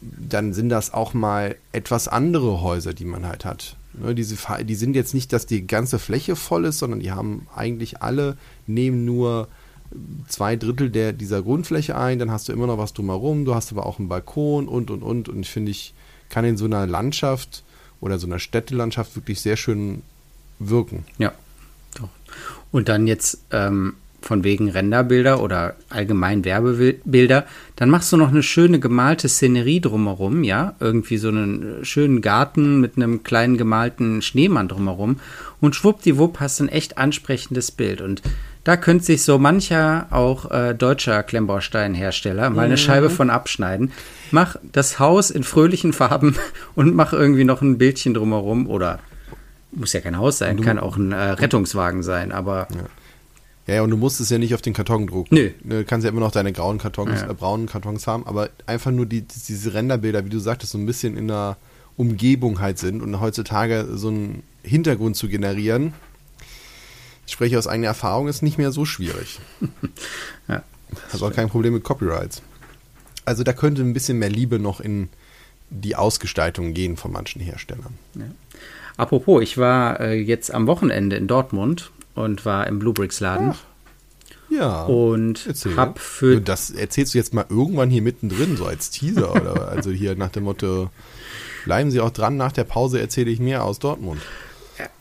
dann 0.00 0.52
sind 0.52 0.68
das 0.68 0.92
auch 0.92 1.14
mal 1.14 1.56
etwas 1.72 2.08
andere 2.08 2.62
Häuser, 2.62 2.94
die 2.94 3.04
man 3.04 3.26
halt 3.26 3.44
hat. 3.44 3.76
Ne, 3.92 4.14
diese, 4.14 4.36
die 4.64 4.74
sind 4.74 4.94
jetzt 4.94 5.14
nicht, 5.14 5.32
dass 5.32 5.46
die 5.46 5.66
ganze 5.66 5.98
Fläche 5.98 6.36
voll 6.36 6.64
ist, 6.64 6.78
sondern 6.78 7.00
die 7.00 7.12
haben 7.12 7.46
eigentlich 7.54 8.02
alle, 8.02 8.36
nehmen 8.66 9.04
nur 9.04 9.48
zwei 10.28 10.56
Drittel 10.56 10.90
der, 10.90 11.12
dieser 11.12 11.42
Grundfläche 11.42 11.96
ein, 11.96 12.18
dann 12.18 12.30
hast 12.30 12.48
du 12.48 12.52
immer 12.52 12.66
noch 12.66 12.78
was 12.78 12.92
drumherum, 12.92 13.44
du 13.44 13.54
hast 13.54 13.72
aber 13.72 13.86
auch 13.86 13.98
einen 13.98 14.08
Balkon 14.08 14.68
und 14.68 14.90
und 14.90 15.02
und 15.02 15.28
und 15.28 15.40
ich 15.40 15.50
finde, 15.50 15.72
ich 15.72 15.94
kann 16.28 16.44
in 16.44 16.56
so 16.56 16.64
einer 16.64 16.86
Landschaft 16.86 17.64
oder 18.00 18.18
so 18.18 18.26
einer 18.26 18.38
Städtelandschaft 18.38 19.16
wirklich 19.16 19.40
sehr 19.40 19.56
schön 19.56 20.02
wirken. 20.60 21.04
Ja, 21.18 21.32
doch. 21.96 22.08
Und 22.70 22.88
dann 22.88 23.08
jetzt 23.08 23.40
ähm, 23.50 23.94
von 24.22 24.44
wegen 24.44 24.68
Renderbilder 24.68 25.42
oder 25.42 25.76
allgemein 25.88 26.44
Werbebilder, 26.44 27.46
dann 27.76 27.90
machst 27.90 28.12
du 28.12 28.16
noch 28.16 28.28
eine 28.28 28.42
schöne 28.42 28.80
gemalte 28.80 29.28
Szenerie 29.28 29.80
drumherum, 29.80 30.44
ja, 30.44 30.74
irgendwie 30.80 31.16
so 31.16 31.28
einen 31.28 31.84
schönen 31.84 32.20
Garten 32.20 32.80
mit 32.80 32.96
einem 32.96 33.22
kleinen 33.22 33.56
gemalten 33.56 34.22
Schneemann 34.22 34.68
drumherum 34.68 35.20
und 35.60 35.74
schwuppdiwupp 35.74 36.40
hast 36.40 36.60
du 36.60 36.64
ein 36.64 36.68
echt 36.68 36.98
ansprechendes 36.98 37.70
Bild 37.70 38.00
und 38.00 38.22
da 38.64 38.76
könnte 38.76 39.06
sich 39.06 39.22
so 39.22 39.38
mancher 39.38 40.06
auch 40.10 40.50
äh, 40.50 40.74
deutscher 40.74 41.22
Klemmbausteinhersteller 41.22 42.50
mal 42.50 42.66
eine 42.66 42.74
mhm. 42.74 42.78
Scheibe 42.78 43.08
von 43.08 43.30
abschneiden. 43.30 43.92
Mach 44.32 44.56
das 44.62 44.98
Haus 44.98 45.30
in 45.30 45.44
fröhlichen 45.44 45.92
Farben 45.92 46.36
und 46.74 46.94
mach 46.94 47.12
irgendwie 47.12 47.44
noch 47.44 47.62
ein 47.62 47.78
Bildchen 47.78 48.12
drumherum 48.12 48.68
oder 48.68 48.98
muss 49.72 49.92
ja 49.92 50.00
kein 50.00 50.18
Haus 50.18 50.38
sein, 50.38 50.56
du, 50.56 50.62
kann 50.62 50.78
auch 50.78 50.96
ein 50.96 51.12
äh, 51.12 51.16
Rettungswagen 51.16 52.02
sein, 52.02 52.32
aber. 52.32 52.68
Ja. 52.70 52.82
Ja. 53.76 53.82
und 53.82 53.90
du 53.90 53.96
musst 53.96 54.20
es 54.20 54.30
ja 54.30 54.38
nicht 54.38 54.54
auf 54.54 54.62
den 54.62 54.72
Karton 54.72 55.06
drucken. 55.06 55.34
Nö. 55.34 55.50
Du 55.62 55.84
kannst 55.84 56.04
ja 56.04 56.10
immer 56.10 56.20
noch 56.20 56.32
deine 56.32 56.52
grauen 56.52 56.78
Kartons, 56.78 57.20
ja. 57.20 57.30
äh, 57.30 57.34
braunen 57.34 57.66
Kartons 57.66 58.06
haben, 58.06 58.26
aber 58.26 58.50
einfach 58.66 58.90
nur 58.90 59.06
die, 59.06 59.22
diese 59.22 59.74
Renderbilder, 59.74 60.24
wie 60.24 60.30
du 60.30 60.38
sagtest, 60.38 60.72
so 60.72 60.78
ein 60.78 60.86
bisschen 60.86 61.16
in 61.16 61.28
der 61.28 61.56
Umgebung 61.96 62.60
halt 62.60 62.78
sind 62.78 63.02
und 63.02 63.20
heutzutage 63.20 63.86
so 63.94 64.08
einen 64.08 64.42
Hintergrund 64.62 65.16
zu 65.16 65.28
generieren, 65.28 65.92
ich 67.26 67.34
spreche 67.34 67.58
aus 67.58 67.68
eigener 67.68 67.88
Erfahrung, 67.88 68.26
ist 68.26 68.42
nicht 68.42 68.58
mehr 68.58 68.72
so 68.72 68.84
schwierig. 68.84 69.38
ja, 70.48 70.64
Hast 71.12 71.22
auch 71.22 71.32
kein 71.32 71.48
Problem 71.48 71.74
mit 71.74 71.84
Copyrights. 71.84 72.42
Also 73.24 73.44
da 73.44 73.52
könnte 73.52 73.82
ein 73.82 73.92
bisschen 73.92 74.18
mehr 74.18 74.30
Liebe 74.30 74.58
noch 74.58 74.80
in 74.80 75.08
die 75.70 75.94
Ausgestaltung 75.94 76.74
gehen 76.74 76.96
von 76.96 77.12
manchen 77.12 77.40
Herstellern. 77.40 77.94
Ja. 78.16 78.24
Apropos, 78.96 79.42
ich 79.42 79.56
war 79.56 80.00
äh, 80.00 80.14
jetzt 80.14 80.52
am 80.52 80.66
Wochenende 80.66 81.16
in 81.16 81.28
Dortmund 81.28 81.92
und 82.14 82.44
war 82.44 82.66
im 82.66 82.78
Bluebricks 82.78 83.20
Laden. 83.20 83.52
Ach. 83.52 83.58
Ja. 84.50 84.82
Und 84.84 85.46
erzähl. 85.46 85.76
hab 85.76 85.98
für. 85.98 86.40
Das 86.40 86.70
erzählst 86.70 87.14
du 87.14 87.18
jetzt 87.18 87.32
mal 87.34 87.46
irgendwann 87.48 87.88
hier 87.88 88.02
mittendrin, 88.02 88.56
so 88.56 88.66
als 88.66 88.90
Teaser, 88.90 89.34
oder? 89.34 89.68
Also 89.70 89.90
hier 89.90 90.16
nach 90.16 90.30
dem 90.30 90.44
Motto, 90.44 90.90
bleiben 91.64 91.90
Sie 91.90 92.00
auch 92.00 92.10
dran, 92.10 92.36
nach 92.36 92.52
der 92.52 92.64
Pause 92.64 93.00
erzähle 93.00 93.30
ich 93.30 93.38
mehr 93.38 93.64
aus 93.64 93.78
Dortmund 93.78 94.20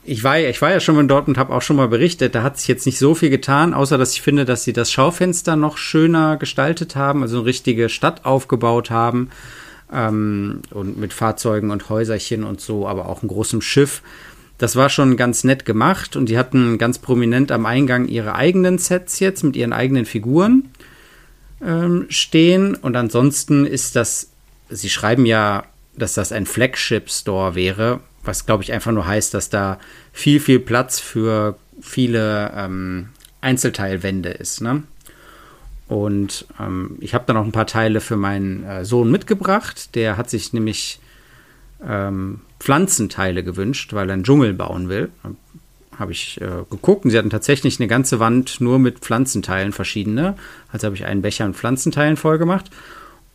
ich 0.03 0.23
war, 0.23 0.39
ich 0.39 0.61
war 0.61 0.71
ja 0.71 0.79
schon 0.79 0.95
mal 0.95 1.05
dort 1.07 1.27
und 1.27 1.37
habe 1.37 1.53
auch 1.53 1.61
schon 1.61 1.75
mal 1.75 1.87
berichtet, 1.87 2.35
da 2.35 2.43
hat 2.43 2.57
sich 2.57 2.67
jetzt 2.67 2.85
nicht 2.85 2.99
so 2.99 3.15
viel 3.15 3.29
getan, 3.29 3.73
außer 3.73 3.97
dass 3.97 4.13
ich 4.13 4.21
finde, 4.21 4.45
dass 4.45 4.63
sie 4.63 4.73
das 4.73 4.91
Schaufenster 4.91 5.55
noch 5.55 5.77
schöner 5.77 6.37
gestaltet 6.37 6.95
haben, 6.95 7.21
also 7.21 7.37
eine 7.37 7.45
richtige 7.45 7.89
Stadt 7.89 8.25
aufgebaut 8.25 8.89
haben 8.89 9.29
ähm, 9.91 10.61
und 10.71 10.97
mit 10.97 11.13
Fahrzeugen 11.13 11.71
und 11.71 11.89
Häuserchen 11.89 12.43
und 12.43 12.61
so, 12.61 12.87
aber 12.87 13.07
auch 13.07 13.23
ein 13.23 13.27
großem 13.27 13.61
Schiff. 13.61 14.01
Das 14.59 14.75
war 14.75 14.89
schon 14.89 15.15
ganz 15.15 15.45
nett 15.45 15.65
gemacht 15.65 16.17
und 16.17 16.27
die 16.27 16.37
hatten 16.37 16.77
ganz 16.77 16.99
prominent 16.99 17.51
am 17.51 17.65
Eingang 17.65 18.07
ihre 18.07 18.35
eigenen 18.35 18.77
Sets 18.77 19.19
jetzt 19.19 19.43
mit 19.43 19.55
ihren 19.55 19.73
eigenen 19.73 20.05
Figuren 20.05 20.69
ähm, 21.65 22.05
stehen. 22.09 22.75
Und 22.75 22.97
ansonsten 22.97 23.65
ist 23.65 23.95
das, 23.95 24.29
sie 24.69 24.89
schreiben 24.89 25.25
ja, 25.25 25.63
dass 25.95 26.13
das 26.13 26.33
ein 26.33 26.45
Flagship-Store 26.45 27.55
wäre, 27.55 28.01
was 28.23 28.45
glaube 28.45 28.63
ich 28.63 28.73
einfach 28.73 28.91
nur 28.91 29.07
heißt, 29.07 29.33
dass 29.33 29.49
da 29.49 29.79
viel, 30.11 30.41
viel 30.41 30.59
Platz 30.59 30.99
für 30.99 31.57
viele 31.79 32.51
ähm, 32.53 33.09
Einzelteilwände 33.39 34.29
ist. 34.29 34.59
Ne? 34.59 34.83
Und 35.87 36.45
ähm, 36.59 36.97
ich 36.99 37.13
habe 37.13 37.23
da 37.27 37.33
noch 37.33 37.45
ein 37.45 37.53
paar 37.53 37.65
Teile 37.65 38.01
für 38.01 38.17
meinen 38.17 38.65
äh, 38.65 38.83
Sohn 38.83 39.09
mitgebracht. 39.09 39.95
Der 39.95 40.17
hat 40.17 40.29
sich 40.29 40.51
nämlich 40.51 40.99
ähm, 41.85 42.41
Pflanzenteile 42.59 43.43
gewünscht, 43.43 43.93
weil 43.93 44.09
er 44.09 44.13
einen 44.13 44.23
Dschungel 44.23 44.53
bauen 44.53 44.89
will. 44.89 45.09
Habe 45.97 46.11
ich 46.11 46.39
äh, 46.41 46.63
geguckt 46.69 47.05
und 47.05 47.11
sie 47.11 47.17
hatten 47.17 47.29
tatsächlich 47.29 47.79
eine 47.79 47.87
ganze 47.87 48.19
Wand 48.19 48.61
nur 48.61 48.79
mit 48.79 48.99
Pflanzenteilen 48.99 49.71
verschiedene. 49.71 50.35
Also 50.71 50.85
habe 50.85 50.95
ich 50.95 51.05
einen 51.05 51.21
Becher 51.21 51.47
mit 51.47 51.55
Pflanzenteilen 51.55 52.17
voll 52.17 52.37
gemacht. 52.37 52.69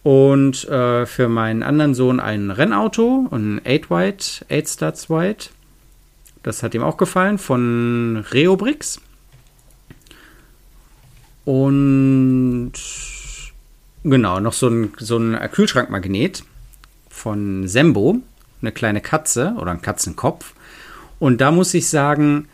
Und 0.02 0.68
äh, 0.68 1.06
für 1.06 1.28
meinen 1.28 1.62
anderen 1.62 1.94
Sohn 1.94 2.20
ein 2.20 2.50
Rennauto, 2.50 3.26
ein 3.30 3.60
8 3.66 3.90
White, 3.90 4.44
8 4.50 4.68
Starts 4.68 5.08
White. 5.08 5.48
Das 6.42 6.62
hat 6.62 6.74
ihm 6.74 6.82
auch 6.82 6.98
gefallen 6.98 7.38
von 7.38 8.22
Reobrix. 8.30 9.00
Und 11.46 12.72
genau, 14.02 14.40
noch 14.40 14.52
so 14.52 14.68
ein, 14.68 14.92
so 14.98 15.16
ein 15.18 15.38
Kühlschrankmagnet 15.50 16.44
von 17.08 17.66
Sembo 17.66 18.20
eine 18.64 18.72
kleine 18.72 19.00
Katze 19.00 19.54
oder 19.60 19.70
ein 19.70 19.82
Katzenkopf. 19.82 20.54
Und 21.18 21.40
da 21.40 21.50
muss 21.50 21.74
ich 21.74 21.88
sagen, 21.88 22.48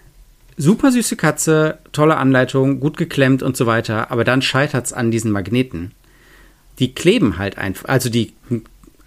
super 0.57 0.93
süße 0.93 1.17
Katze, 1.17 1.79
tolle 1.93 2.17
Anleitung, 2.17 2.81
gut 2.81 2.97
geklemmt 2.97 3.43
und 3.43 3.57
so 3.57 3.67
weiter. 3.67 4.11
Aber 4.11 4.25
dann 4.25 4.43
scheitert 4.43 4.87
es 4.87 4.93
an 4.93 5.11
diesen 5.11 5.31
Magneten. 5.31 5.93
Die 6.79 6.95
kleben 6.95 7.39
halt 7.39 7.59
einfach, 7.59 7.89
also 7.89 8.11
die, 8.11 8.33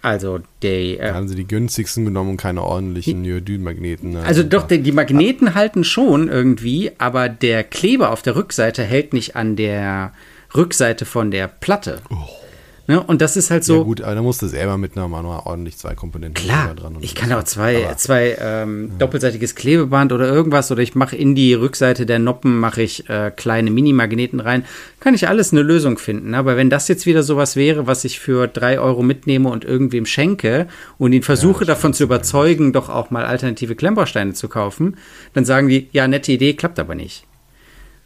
also 0.02 0.40
die. 0.62 0.98
Äh, 0.98 1.12
haben 1.12 1.28
sie 1.28 1.34
die 1.34 1.46
günstigsten 1.46 2.04
genommen 2.04 2.30
und 2.30 2.36
keine 2.36 2.62
ordentlichen 2.62 3.22
Neodyn-Magneten. 3.22 4.10
Ne? 4.12 4.22
Also 4.22 4.42
doch, 4.42 4.66
die, 4.66 4.82
die 4.82 4.92
Magneten 4.92 5.48
ah. 5.48 5.54
halten 5.54 5.82
schon 5.82 6.28
irgendwie, 6.28 6.92
aber 6.98 7.28
der 7.28 7.64
Kleber 7.64 8.10
auf 8.10 8.22
der 8.22 8.36
Rückseite 8.36 8.82
hält 8.82 9.12
nicht 9.12 9.34
an 9.34 9.56
der 9.56 10.12
Rückseite 10.54 11.04
von 11.04 11.30
der 11.30 11.48
Platte. 11.48 12.00
Oh. 12.10 12.43
Ne? 12.86 13.02
Und 13.02 13.22
das 13.22 13.36
ist 13.36 13.50
halt 13.50 13.64
so. 13.64 13.78
Ja, 13.78 13.82
gut, 13.82 14.02
aber 14.02 14.14
da 14.14 14.20
musst 14.20 14.42
du 14.42 14.46
selber 14.46 14.76
mit 14.76 14.96
einer 14.96 15.08
Manual 15.08 15.42
ordentlich 15.46 15.78
zwei 15.78 15.94
Komponenten 15.94 16.34
klar, 16.34 16.74
dran. 16.74 16.98
ich 17.00 17.14
kann 17.14 17.32
auch 17.32 17.44
zwei, 17.44 17.86
aber, 17.86 17.96
zwei 17.96 18.36
ähm, 18.38 18.90
ja. 18.90 18.98
doppelseitiges 18.98 19.54
Klebeband 19.54 20.12
oder 20.12 20.28
irgendwas 20.28 20.70
oder 20.70 20.82
ich 20.82 20.94
mache 20.94 21.16
in 21.16 21.34
die 21.34 21.54
Rückseite 21.54 22.04
der 22.04 22.18
Noppen 22.18 22.60
mache 22.60 22.82
ich 22.82 23.08
äh, 23.08 23.32
kleine 23.34 23.70
Mini-Magneten 23.70 24.38
rein. 24.38 24.66
Kann 25.00 25.14
ich 25.14 25.28
alles 25.28 25.52
eine 25.52 25.62
Lösung 25.62 25.96
finden. 25.96 26.34
Aber 26.34 26.58
wenn 26.58 26.68
das 26.68 26.86
jetzt 26.88 27.06
wieder 27.06 27.22
sowas 27.22 27.56
wäre, 27.56 27.86
was 27.86 28.04
ich 28.04 28.20
für 28.20 28.48
drei 28.48 28.78
Euro 28.78 29.02
mitnehme 29.02 29.48
und 29.48 29.64
irgendwem 29.64 30.04
schenke 30.04 30.68
und 30.98 31.14
ihn 31.14 31.22
versuche 31.22 31.64
ja, 31.64 31.68
davon 31.68 31.94
zu 31.94 32.04
überzeugen, 32.04 32.74
doch 32.74 32.90
auch 32.90 33.10
mal 33.10 33.24
alternative 33.24 33.76
Klemmbausteine 33.76 34.34
zu 34.34 34.48
kaufen, 34.48 34.98
dann 35.32 35.46
sagen 35.46 35.68
die, 35.68 35.88
ja, 35.92 36.06
nette 36.06 36.32
Idee, 36.32 36.52
klappt 36.52 36.78
aber 36.78 36.94
nicht. 36.94 37.26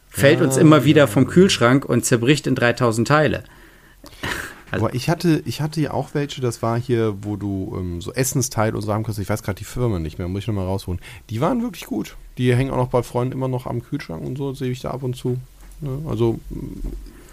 Fällt 0.07 0.41
uns 0.41 0.57
immer 0.57 0.85
wieder 0.85 1.07
vom 1.07 1.27
Kühlschrank 1.27 1.85
und 1.85 2.03
zerbricht 2.05 2.47
in 2.47 2.55
3000 2.55 3.07
Teile. 3.07 3.43
Also 4.71 4.85
Aber 4.85 4.95
ich 4.95 5.09
hatte, 5.09 5.41
ich 5.45 5.61
hatte 5.61 5.81
ja 5.81 5.91
auch 5.91 6.13
welche, 6.13 6.41
das 6.41 6.61
war 6.61 6.79
hier, 6.79 7.15
wo 7.21 7.35
du 7.35 7.75
ähm, 7.77 8.01
so 8.01 8.13
Essensteile 8.13 8.75
und 8.75 8.81
so 8.81 8.93
haben 8.93 9.03
kannst. 9.03 9.19
Ich 9.19 9.29
weiß 9.29 9.43
gerade 9.43 9.57
die 9.57 9.65
Firma 9.65 9.99
nicht 9.99 10.17
mehr, 10.17 10.27
muss 10.27 10.41
ich 10.41 10.47
nochmal 10.47 10.65
rausholen. 10.65 11.01
Die 11.29 11.41
waren 11.41 11.61
wirklich 11.61 11.85
gut. 11.85 12.15
Die 12.37 12.55
hängen 12.55 12.71
auch 12.71 12.77
noch 12.77 12.89
bei 12.89 13.03
Freunden 13.03 13.33
immer 13.33 13.47
noch 13.47 13.65
am 13.65 13.83
Kühlschrank 13.83 14.25
und 14.25 14.37
so, 14.37 14.53
sehe 14.53 14.71
ich 14.71 14.81
da 14.81 14.91
ab 14.91 15.03
und 15.03 15.15
zu. 15.15 15.37
Ne? 15.81 15.99
also 16.07 16.39
mm, 16.49 16.87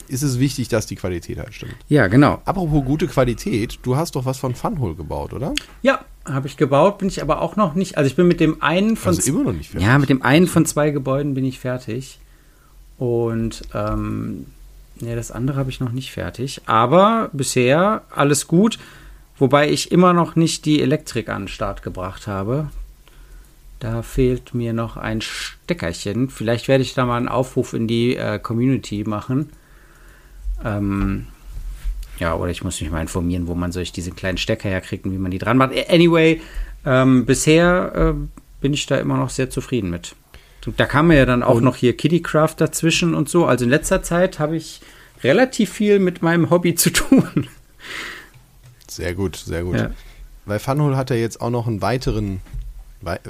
ist 0.08 0.22
es 0.22 0.38
wichtig, 0.38 0.68
dass 0.68 0.86
die 0.86 0.96
Qualität 0.96 1.38
halt 1.38 1.52
stimmt. 1.52 1.74
Ja, 1.88 2.06
genau. 2.06 2.40
Apropos 2.44 2.84
gute 2.84 3.08
Qualität, 3.08 3.80
du 3.82 3.96
hast 3.96 4.14
doch 4.14 4.24
was 4.24 4.38
von 4.38 4.54
Funhole 4.54 4.94
gebaut, 4.94 5.32
oder? 5.32 5.52
Ja, 5.82 6.04
habe 6.24 6.46
ich 6.46 6.56
gebaut, 6.56 6.98
bin 6.98 7.08
ich 7.08 7.22
aber 7.22 7.42
auch 7.42 7.56
noch 7.56 7.74
nicht. 7.74 7.98
Also 7.98 8.08
ich 8.08 8.16
bin 8.16 8.28
mit 8.28 8.40
dem 8.40 8.62
einen 8.62 8.96
von 8.96 9.16
also 9.16 9.28
immer 9.28 9.44
noch 9.44 9.52
nicht 9.52 9.70
fertig. 9.70 9.86
Ja, 9.86 9.98
mit 9.98 10.08
dem 10.08 10.22
einen 10.22 10.46
von 10.46 10.64
zwei 10.64 10.90
Gebäuden 10.90 11.34
bin 11.34 11.44
ich 11.44 11.58
fertig. 11.58 12.20
Und 12.98 13.62
ähm, 13.74 14.46
Nee, 15.00 15.14
das 15.14 15.30
andere 15.30 15.58
habe 15.58 15.70
ich 15.70 15.80
noch 15.80 15.92
nicht 15.92 16.10
fertig. 16.10 16.62
Aber 16.66 17.30
bisher 17.32 18.02
alles 18.10 18.46
gut. 18.46 18.78
Wobei 19.38 19.68
ich 19.70 19.92
immer 19.92 20.14
noch 20.14 20.34
nicht 20.34 20.64
die 20.64 20.80
Elektrik 20.80 21.28
an 21.28 21.42
den 21.42 21.48
Start 21.48 21.82
gebracht 21.82 22.26
habe. 22.26 22.70
Da 23.80 24.02
fehlt 24.02 24.54
mir 24.54 24.72
noch 24.72 24.96
ein 24.96 25.20
Steckerchen. 25.20 26.30
Vielleicht 26.30 26.68
werde 26.68 26.82
ich 26.82 26.94
da 26.94 27.04
mal 27.04 27.18
einen 27.18 27.28
Aufruf 27.28 27.74
in 27.74 27.86
die 27.86 28.16
äh, 28.16 28.38
Community 28.38 29.04
machen. 29.06 29.50
Ähm, 30.64 31.26
ja, 32.18 32.34
oder 32.34 32.50
ich 32.50 32.64
muss 32.64 32.80
mich 32.80 32.90
mal 32.90 33.02
informieren, 33.02 33.46
wo 33.46 33.54
man 33.54 33.72
solch 33.72 33.92
diese 33.92 34.10
kleinen 34.10 34.38
Stecker 34.38 34.70
herkriegt 34.70 35.04
und 35.04 35.12
wie 35.12 35.18
man 35.18 35.30
die 35.30 35.38
dran 35.38 35.58
macht. 35.58 35.72
Anyway, 35.90 36.40
ähm, 36.86 37.26
bisher 37.26 37.92
äh, 37.94 38.14
bin 38.62 38.72
ich 38.72 38.86
da 38.86 38.96
immer 38.96 39.18
noch 39.18 39.28
sehr 39.28 39.50
zufrieden 39.50 39.90
mit. 39.90 40.14
Da 40.76 40.86
kam 40.86 41.12
ja 41.12 41.24
dann 41.26 41.42
auch 41.42 41.56
und 41.56 41.64
noch 41.64 41.76
hier 41.76 41.96
Kittycraft 41.96 42.54
dazwischen 42.58 43.14
und 43.14 43.28
so. 43.28 43.46
Also 43.46 43.64
in 43.64 43.70
letzter 43.70 44.02
Zeit 44.02 44.38
habe 44.38 44.56
ich 44.56 44.80
relativ 45.22 45.72
viel 45.72 45.98
mit 45.98 46.22
meinem 46.22 46.50
Hobby 46.50 46.74
zu 46.74 46.90
tun. 46.90 47.48
Sehr 48.88 49.14
gut, 49.14 49.36
sehr 49.36 49.62
gut. 49.62 49.76
Ja. 49.76 49.90
Weil 50.44 50.58
Funhole 50.58 50.96
hat 50.96 51.10
ja 51.10 51.16
jetzt 51.16 51.40
auch 51.40 51.50
noch 51.50 51.66
einen 51.66 51.82
weiteren, 51.82 52.40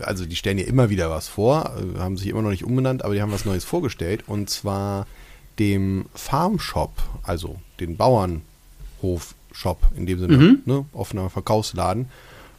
also 0.02 0.26
die 0.26 0.36
stellen 0.36 0.58
ja 0.58 0.66
immer 0.66 0.90
wieder 0.90 1.10
was 1.10 1.28
vor, 1.28 1.72
äh, 1.76 1.98
haben 1.98 2.16
sich 2.16 2.28
immer 2.28 2.42
noch 2.42 2.50
nicht 2.50 2.64
umbenannt, 2.64 3.04
aber 3.04 3.14
die 3.14 3.22
haben 3.22 3.32
was 3.32 3.44
Neues 3.44 3.64
vorgestellt 3.64 4.24
und 4.26 4.50
zwar 4.50 5.06
dem 5.58 6.06
Farmshop, 6.14 6.92
also 7.22 7.56
den 7.80 7.96
Bauernhof-Shop 7.96 9.78
in 9.96 10.06
dem 10.06 10.18
Sinne, 10.18 10.36
mhm. 10.36 10.62
ne, 10.66 10.84
offener 10.92 11.30
Verkaufsladen. 11.30 12.08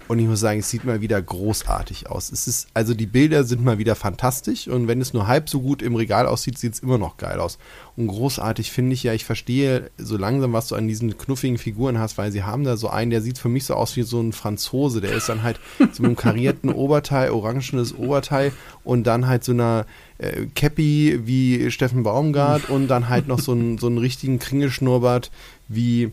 Und 0.08 0.20
ich 0.20 0.28
muss 0.28 0.40
sagen, 0.40 0.60
es 0.60 0.70
sieht 0.70 0.86
mal 0.86 1.02
wieder 1.02 1.22
großartig 1.22 2.10
aus. 2.10 2.32
Es 2.32 2.48
ist, 2.48 2.68
also 2.74 2.94
die 2.94 3.06
Bilder 3.06 3.44
sind 3.44 3.64
mal 3.64 3.78
wieder 3.78 3.96
fantastisch 3.96 4.68
und 4.68 4.88
wenn 4.88 5.02
es 5.02 5.14
nur 5.14 5.28
halb 5.28 5.50
so 5.50 5.60
gut 5.62 5.82
im 5.82 5.96
Regal 5.96 6.28
aussieht, 6.28 6.58
sieht 6.58 6.74
es 6.74 6.80
immer 6.80 6.98
noch 6.98 7.18
geil 7.18 7.40
aus. 7.40 7.58
Und 7.98 8.08
großartig 8.08 8.72
finde 8.72 8.94
ich 8.94 9.04
ja, 9.04 9.14
ich 9.14 9.26
verstehe 9.26 9.92
so 9.98 10.16
langsam, 10.18 10.54
was 10.54 10.68
du 10.68 10.76
an 10.76 10.88
diesen 10.88 11.18
knuffigen 11.18 11.58
Figuren 11.58 12.00
hast, 12.00 12.18
weil 12.18 12.32
sie 12.32 12.44
haben 12.44 12.64
da 12.64 12.78
so 12.78 12.90
einen, 12.90 13.12
der 13.12 13.22
sieht 13.22 13.38
für 13.38 13.50
mich 13.50 13.66
so 13.66 13.74
aus 13.74 13.98
wie 13.98 14.04
so 14.04 14.22
ein 14.22 14.32
Franzose. 14.32 15.02
Der 15.02 15.12
ist 15.12 15.28
dann 15.28 15.44
halt 15.44 15.60
so 15.92 16.04
einem 16.04 16.16
karierten 16.16 16.72
Oberteil, 16.72 17.32
orangenes 17.32 17.94
Oberteil 17.94 18.54
und 18.86 19.06
dann 19.06 19.28
halt 19.28 19.44
so 19.44 19.52
einer 19.52 19.86
äh, 20.20 20.46
Cappy 20.56 21.22
wie 21.26 21.70
Steffen 21.70 22.04
Baumgart 22.04 22.70
und 22.70 22.88
dann 22.88 23.10
halt 23.10 23.28
noch 23.28 23.40
so 23.40 23.52
einen, 23.52 23.78
so 23.78 23.88
einen 23.88 23.98
richtigen 23.98 24.40
Kringelschnurrbart 24.40 25.32
wie 25.68 26.12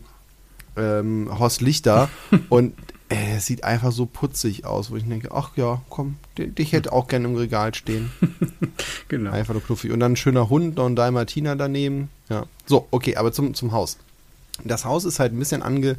ähm, 0.75 1.29
Horst 1.39 1.61
Lichter. 1.61 2.09
Und 2.49 2.73
Ey, 3.09 3.35
es 3.37 3.45
sieht 3.45 3.63
einfach 3.63 3.91
so 3.91 4.07
putzig 4.07 4.65
aus, 4.65 4.89
wo 4.89 4.95
ich 4.95 5.07
denke, 5.07 5.31
ach 5.31 5.51
ja, 5.55 5.81
komm, 5.89 6.15
dich 6.37 6.71
hätte 6.71 6.91
auch 6.91 7.07
gerne 7.07 7.27
im 7.27 7.35
Regal 7.35 7.75
stehen. 7.75 8.11
genau. 9.09 9.31
Einfach 9.31 9.53
nur 9.53 9.63
knuffig. 9.63 9.91
Und 9.91 9.99
dann 9.99 10.13
ein 10.13 10.15
schöner 10.15 10.49
Hund, 10.49 10.77
noch 10.77 10.87
ein 10.87 10.95
Dalmatiner 10.95 11.55
daneben. 11.55 12.09
Ja. 12.29 12.45
So, 12.65 12.87
okay, 12.89 13.15
aber 13.15 13.31
zum, 13.31 13.53
zum 13.53 13.73
Haus. 13.73 13.97
Das 14.63 14.85
Haus 14.85 15.05
ist 15.05 15.19
halt 15.19 15.33
ein 15.33 15.39
bisschen 15.39 15.61
ange. 15.61 15.97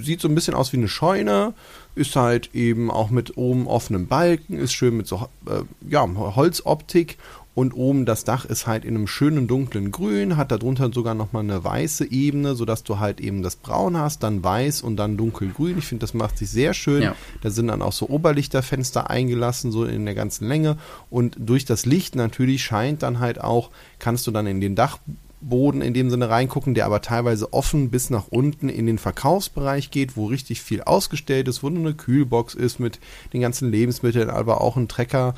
Sieht 0.00 0.20
so 0.20 0.28
ein 0.28 0.34
bisschen 0.34 0.54
aus 0.54 0.72
wie 0.72 0.76
eine 0.76 0.88
Scheune, 0.88 1.54
ist 1.94 2.14
halt 2.14 2.54
eben 2.54 2.90
auch 2.90 3.10
mit 3.10 3.36
oben 3.36 3.66
offenem 3.66 4.06
Balken, 4.06 4.58
ist 4.58 4.72
schön 4.72 4.96
mit 4.96 5.06
so 5.06 5.28
äh, 5.46 5.62
ja, 5.88 6.06
Holzoptik 6.06 7.16
und 7.58 7.74
oben 7.74 8.06
das 8.06 8.22
Dach 8.22 8.44
ist 8.44 8.68
halt 8.68 8.84
in 8.84 8.94
einem 8.94 9.08
schönen 9.08 9.48
dunklen 9.48 9.90
Grün, 9.90 10.36
hat 10.36 10.52
darunter 10.52 10.92
sogar 10.92 11.16
nochmal 11.16 11.42
eine 11.42 11.64
weiße 11.64 12.08
Ebene, 12.08 12.54
sodass 12.54 12.84
du 12.84 13.00
halt 13.00 13.18
eben 13.20 13.42
das 13.42 13.56
Braun 13.56 13.96
hast, 13.96 14.22
dann 14.22 14.44
weiß 14.44 14.82
und 14.82 14.94
dann 14.94 15.16
dunkelgrün. 15.16 15.76
Ich 15.76 15.86
finde, 15.86 16.02
das 16.02 16.14
macht 16.14 16.38
sich 16.38 16.50
sehr 16.50 16.72
schön. 16.72 17.02
Ja. 17.02 17.16
Da 17.40 17.50
sind 17.50 17.66
dann 17.66 17.82
auch 17.82 17.90
so 17.90 18.08
Oberlichterfenster 18.08 19.10
eingelassen, 19.10 19.72
so 19.72 19.84
in 19.84 20.04
der 20.04 20.14
ganzen 20.14 20.46
Länge. 20.46 20.78
Und 21.10 21.36
durch 21.36 21.64
das 21.64 21.84
Licht 21.84 22.14
natürlich 22.14 22.62
scheint 22.62 23.02
dann 23.02 23.18
halt 23.18 23.40
auch, 23.40 23.70
kannst 23.98 24.28
du 24.28 24.30
dann 24.30 24.46
in 24.46 24.60
den 24.60 24.76
Dachboden 24.76 25.82
in 25.82 25.94
dem 25.94 26.10
Sinne 26.10 26.30
reingucken, 26.30 26.74
der 26.74 26.86
aber 26.86 27.02
teilweise 27.02 27.52
offen 27.52 27.90
bis 27.90 28.08
nach 28.08 28.28
unten 28.28 28.68
in 28.68 28.86
den 28.86 28.98
Verkaufsbereich 28.98 29.90
geht, 29.90 30.16
wo 30.16 30.26
richtig 30.26 30.62
viel 30.62 30.82
ausgestellt 30.82 31.48
ist, 31.48 31.64
wo 31.64 31.70
nur 31.70 31.86
eine 31.86 31.94
Kühlbox 31.94 32.54
ist 32.54 32.78
mit 32.78 33.00
den 33.32 33.40
ganzen 33.40 33.68
Lebensmitteln, 33.72 34.30
aber 34.30 34.60
auch 34.60 34.76
ein 34.76 34.86
Trecker 34.86 35.34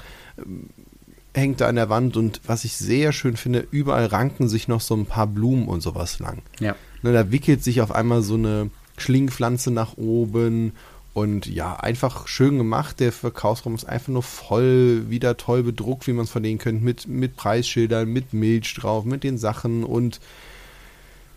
hängt 1.34 1.60
da 1.60 1.68
an 1.68 1.76
der 1.76 1.88
Wand 1.88 2.16
und 2.16 2.40
was 2.46 2.64
ich 2.64 2.76
sehr 2.76 3.12
schön 3.12 3.36
finde, 3.36 3.66
überall 3.70 4.06
ranken 4.06 4.48
sich 4.48 4.68
noch 4.68 4.80
so 4.80 4.94
ein 4.94 5.06
paar 5.06 5.26
Blumen 5.26 5.68
und 5.68 5.80
sowas 5.80 6.18
lang. 6.18 6.42
Ja. 6.58 6.74
Ne, 7.02 7.12
da 7.12 7.30
wickelt 7.30 7.62
sich 7.62 7.80
auf 7.80 7.92
einmal 7.92 8.22
so 8.22 8.34
eine 8.34 8.70
Schlingpflanze 8.96 9.70
nach 9.70 9.96
oben 9.96 10.72
und 11.14 11.46
ja, 11.46 11.76
einfach 11.76 12.26
schön 12.28 12.58
gemacht. 12.58 13.00
Der 13.00 13.12
Verkaufsraum 13.12 13.74
ist 13.74 13.84
einfach 13.84 14.08
nur 14.08 14.22
voll, 14.22 15.08
wieder 15.08 15.36
toll 15.36 15.62
bedruckt, 15.62 16.06
wie 16.06 16.12
man 16.12 16.24
es 16.24 16.30
verlegen 16.30 16.58
könnte, 16.58 16.84
mit, 16.84 17.08
mit 17.08 17.36
Preisschildern, 17.36 18.08
mit 18.08 18.32
Milch 18.32 18.74
drauf, 18.74 19.04
mit 19.04 19.24
den 19.24 19.38
Sachen 19.38 19.84
und 19.84 20.20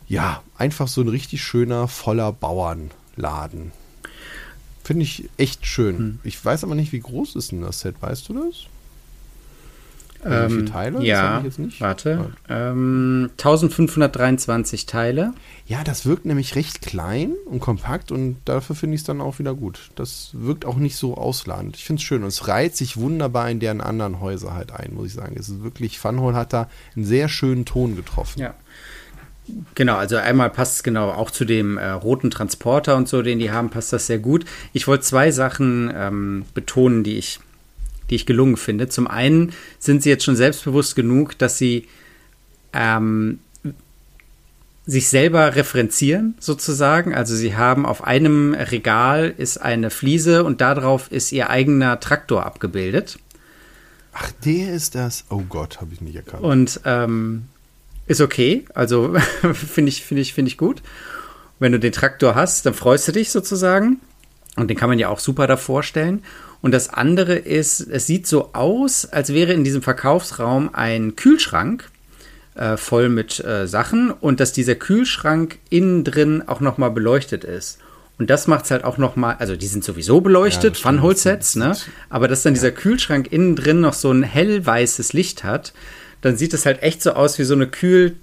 ja, 0.07 0.43
einfach 0.57 0.87
so 0.87 1.01
ein 1.01 1.07
richtig 1.07 1.41
schöner, 1.43 1.87
voller 1.87 2.31
Bauernladen. 2.31 3.71
Finde 4.83 5.03
ich 5.03 5.29
echt 5.37 5.65
schön. 5.65 5.97
Hm. 5.97 6.19
Ich 6.23 6.43
weiß 6.43 6.65
aber 6.65 6.75
nicht, 6.75 6.91
wie 6.91 6.99
groß 6.99 7.35
ist 7.35 7.51
denn 7.51 7.61
das 7.61 7.79
Set, 7.79 7.95
weißt 8.01 8.27
du 8.29 8.33
das? 8.33 8.67
Also 10.23 10.45
wie 10.45 10.49
viele 10.49 10.59
ähm, 10.61 10.65
Teile? 10.65 11.03
Ja, 11.03 11.43
warte. 11.79 12.31
Ähm, 12.49 13.29
1523 13.31 14.85
Teile. 14.85 15.33
Ja, 15.65 15.83
das 15.83 16.05
wirkt 16.05 16.25
nämlich 16.25 16.55
recht 16.55 16.81
klein 16.81 17.33
und 17.45 17.59
kompakt 17.59 18.11
und 18.11 18.37
dafür 18.45 18.75
finde 18.75 18.95
ich 18.95 19.01
es 19.01 19.05
dann 19.05 19.21
auch 19.21 19.39
wieder 19.39 19.53
gut. 19.53 19.91
Das 19.95 20.31
wirkt 20.33 20.65
auch 20.65 20.77
nicht 20.77 20.95
so 20.95 21.15
ausladend. 21.15 21.77
Ich 21.77 21.85
finde 21.85 21.99
es 21.99 22.03
schön 22.03 22.23
und 22.23 22.29
es 22.29 22.47
reiht 22.47 22.75
sich 22.75 22.97
wunderbar 22.97 23.49
in 23.49 23.59
deren 23.59 23.81
anderen 23.81 24.19
Häuser 24.19 24.53
halt 24.53 24.71
ein, 24.71 24.93
muss 24.93 25.07
ich 25.07 25.13
sagen. 25.13 25.35
Es 25.39 25.49
ist 25.49 25.63
wirklich, 25.63 25.99
Funhole 25.99 26.35
hat 26.35 26.53
da 26.53 26.69
einen 26.95 27.05
sehr 27.05 27.29
schönen 27.29 27.65
Ton 27.65 27.95
getroffen. 27.95 28.39
Ja. 28.39 28.53
Genau, 29.75 29.97
also 29.97 30.15
einmal 30.15 30.49
passt 30.49 30.77
es 30.77 30.83
genau 30.83 31.11
auch 31.11 31.29
zu 31.29 31.43
dem 31.43 31.77
äh, 31.77 31.89
roten 31.89 32.31
Transporter 32.31 32.95
und 32.95 33.09
so, 33.09 33.21
den 33.21 33.39
die 33.39 33.51
haben, 33.51 33.69
passt 33.69 33.91
das 33.91 34.07
sehr 34.07 34.19
gut. 34.19 34.45
Ich 34.71 34.87
wollte 34.87 35.03
zwei 35.03 35.31
Sachen 35.31 35.91
ähm, 35.93 36.45
betonen, 36.53 37.03
die 37.03 37.17
ich 37.17 37.39
die 38.09 38.15
ich 38.15 38.25
gelungen 38.25 38.57
finde. 38.57 38.89
Zum 38.89 39.07
einen 39.07 39.53
sind 39.79 40.03
sie 40.03 40.09
jetzt 40.09 40.23
schon 40.23 40.35
selbstbewusst 40.35 40.95
genug, 40.95 41.37
dass 41.37 41.57
sie 41.57 41.87
ähm, 42.73 43.39
sich 44.85 45.07
selber 45.07 45.55
referenzieren, 45.55 46.35
sozusagen. 46.39 47.13
Also 47.13 47.35
sie 47.35 47.55
haben 47.55 47.85
auf 47.85 48.03
einem 48.03 48.53
Regal 48.53 49.33
ist 49.37 49.57
eine 49.57 49.89
Fliese 49.89 50.43
und 50.43 50.59
darauf 50.59 51.11
ist 51.11 51.31
ihr 51.31 51.49
eigener 51.49 51.99
Traktor 51.99 52.45
abgebildet. 52.45 53.17
Ach, 54.11 54.29
der 54.45 54.73
ist 54.73 54.95
das. 54.95 55.25
Oh 55.29 55.43
Gott, 55.47 55.79
habe 55.79 55.93
ich 55.93 56.01
nicht 56.01 56.15
erkannt. 56.15 56.43
Und 56.43 56.81
ähm, 56.85 57.43
ist 58.07 58.21
okay. 58.21 58.65
Also 58.73 59.15
finde 59.53 59.89
ich, 59.89 60.03
finde 60.03 60.21
ich, 60.21 60.33
finde 60.33 60.49
ich 60.49 60.57
gut. 60.57 60.81
Wenn 61.59 61.71
du 61.71 61.79
den 61.79 61.93
Traktor 61.93 62.35
hast, 62.35 62.65
dann 62.65 62.73
freust 62.73 63.07
du 63.07 63.13
dich 63.13 63.31
sozusagen. 63.31 64.01
Und 64.55 64.67
den 64.67 64.77
kann 64.77 64.89
man 64.89 64.99
ja 64.99 65.07
auch 65.07 65.19
super 65.19 65.47
davor 65.47 65.81
stellen. 65.81 66.23
Und 66.63 66.71
das 66.71 66.87
andere 66.87 67.35
ist, 67.35 67.81
es 67.81 68.07
sieht 68.07 68.25
so 68.25 68.53
aus, 68.53 69.05
als 69.05 69.33
wäre 69.33 69.51
in 69.51 69.65
diesem 69.65 69.81
Verkaufsraum 69.81 70.69
ein 70.71 71.17
Kühlschrank 71.17 71.89
äh, 72.55 72.77
voll 72.77 73.09
mit 73.09 73.43
äh, 73.43 73.67
Sachen 73.67 74.11
und 74.11 74.39
dass 74.39 74.53
dieser 74.53 74.75
Kühlschrank 74.75 75.59
innen 75.69 76.05
drin 76.05 76.41
auch 76.47 76.61
nochmal 76.61 76.91
beleuchtet 76.91 77.43
ist. 77.43 77.79
Und 78.17 78.29
das 78.29 78.47
macht 78.47 78.63
es 78.63 78.71
halt 78.71 78.85
auch 78.85 78.97
nochmal, 78.97 79.35
also 79.39 79.57
die 79.57 79.67
sind 79.67 79.83
sowieso 79.83 80.21
beleuchtet, 80.21 80.77
ja, 80.77 80.83
Funhole-Sets, 80.83 81.57
ne? 81.57 81.75
Aber 82.09 82.29
dass 82.29 82.43
dann 82.43 82.53
ja. 82.53 82.61
dieser 82.61 82.71
Kühlschrank 82.71 83.29
innen 83.29 83.57
drin 83.57 83.81
noch 83.81 83.93
so 83.93 84.09
ein 84.09 84.23
hellweißes 84.23 85.11
Licht 85.11 85.43
hat, 85.43 85.73
dann 86.21 86.37
sieht 86.37 86.53
es 86.53 86.65
halt 86.65 86.81
echt 86.81 87.03
so 87.03 87.11
aus 87.11 87.39
wie 87.39 87.43
so 87.43 87.55
eine 87.55 87.67
Kühltruhe 87.67 88.15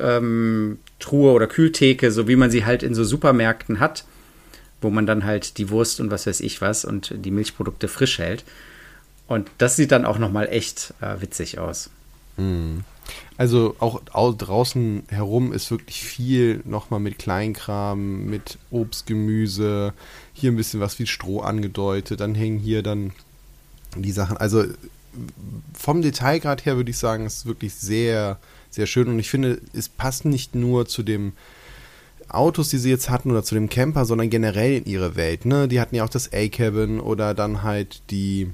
ähm, 0.00 0.78
oder 1.10 1.46
Kühltheke, 1.46 2.10
so 2.10 2.26
wie 2.26 2.36
man 2.36 2.50
sie 2.50 2.64
halt 2.64 2.82
in 2.82 2.94
so 2.94 3.04
Supermärkten 3.04 3.80
hat 3.80 4.04
wo 4.82 4.90
man 4.90 5.06
dann 5.06 5.24
halt 5.24 5.58
die 5.58 5.70
Wurst 5.70 6.00
und 6.00 6.10
was 6.10 6.26
weiß 6.26 6.40
ich 6.40 6.60
was 6.60 6.84
und 6.84 7.14
die 7.16 7.30
Milchprodukte 7.30 7.88
frisch 7.88 8.18
hält. 8.18 8.44
Und 9.26 9.50
das 9.58 9.76
sieht 9.76 9.92
dann 9.92 10.04
auch 10.04 10.18
nochmal 10.18 10.48
echt 10.48 10.94
äh, 11.00 11.20
witzig 11.20 11.58
aus. 11.58 11.90
Mhm. 12.36 12.84
Also 13.36 13.76
auch 13.78 14.00
draußen 14.34 15.04
herum 15.08 15.52
ist 15.52 15.70
wirklich 15.70 16.02
viel 16.04 16.62
nochmal 16.64 17.00
mit 17.00 17.18
Kleinkram, 17.18 18.26
mit 18.26 18.58
Obst, 18.70 19.06
Gemüse, 19.06 19.92
hier 20.32 20.52
ein 20.52 20.56
bisschen 20.56 20.80
was 20.80 20.98
wie 20.98 21.06
Stroh 21.06 21.40
angedeutet, 21.40 22.20
dann 22.20 22.34
hängen 22.34 22.58
hier 22.58 22.82
dann 22.82 23.12
die 23.96 24.12
Sachen. 24.12 24.36
Also 24.36 24.64
vom 25.74 26.02
Detailgrad 26.02 26.64
her 26.64 26.76
würde 26.76 26.90
ich 26.90 26.98
sagen, 26.98 27.26
ist 27.26 27.44
wirklich 27.44 27.74
sehr, 27.74 28.38
sehr 28.70 28.86
schön 28.86 29.08
und 29.08 29.18
ich 29.18 29.30
finde, 29.30 29.60
es 29.72 29.88
passt 29.88 30.24
nicht 30.24 30.54
nur 30.54 30.86
zu 30.86 31.02
dem 31.02 31.32
Autos, 32.34 32.68
die 32.68 32.78
sie 32.78 32.90
jetzt 32.90 33.10
hatten 33.10 33.30
oder 33.30 33.42
zu 33.42 33.54
dem 33.54 33.68
Camper, 33.68 34.04
sondern 34.04 34.30
generell 34.30 34.78
in 34.78 34.84
ihre 34.86 35.16
Welt. 35.16 35.44
Ne? 35.44 35.68
Die 35.68 35.80
hatten 35.80 35.94
ja 35.94 36.04
auch 36.04 36.08
das 36.08 36.32
A-Cabin 36.32 37.00
oder 37.00 37.34
dann 37.34 37.62
halt 37.62 38.02
die 38.10 38.50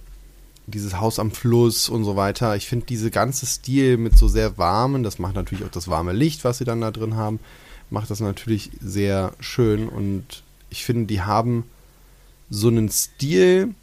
dieses 0.67 1.01
Haus 1.01 1.19
am 1.19 1.31
Fluss 1.31 1.89
und 1.89 2.05
so 2.05 2.17
weiter. 2.17 2.55
Ich 2.57 2.69
finde 2.69 2.87
diese 2.87 3.11
ganze 3.11 3.47
Stil 3.47 3.97
mit 3.97 4.17
so 4.17 4.29
sehr 4.29 4.59
warmen, 4.59 5.03
das 5.03 5.19
macht 5.19 5.35
natürlich 5.35 5.65
auch 5.65 5.71
das 5.71 5.89
warme 5.89 6.13
Licht, 6.13 6.45
was 6.45 6.59
sie 6.59 6.65
dann 6.65 6.81
da 6.81 6.91
drin 6.91 7.17
haben, 7.17 7.41
macht 7.91 8.11
das 8.11 8.21
natürlich 8.21 8.71
sehr 8.81 9.33
schön 9.41 9.89
und 9.89 10.43
ich 10.71 10.85
finde, 10.85 11.07
die 11.07 11.23
haben 11.23 11.65
so 12.51 12.69
einen 12.69 12.91
Stil, 12.91 13.75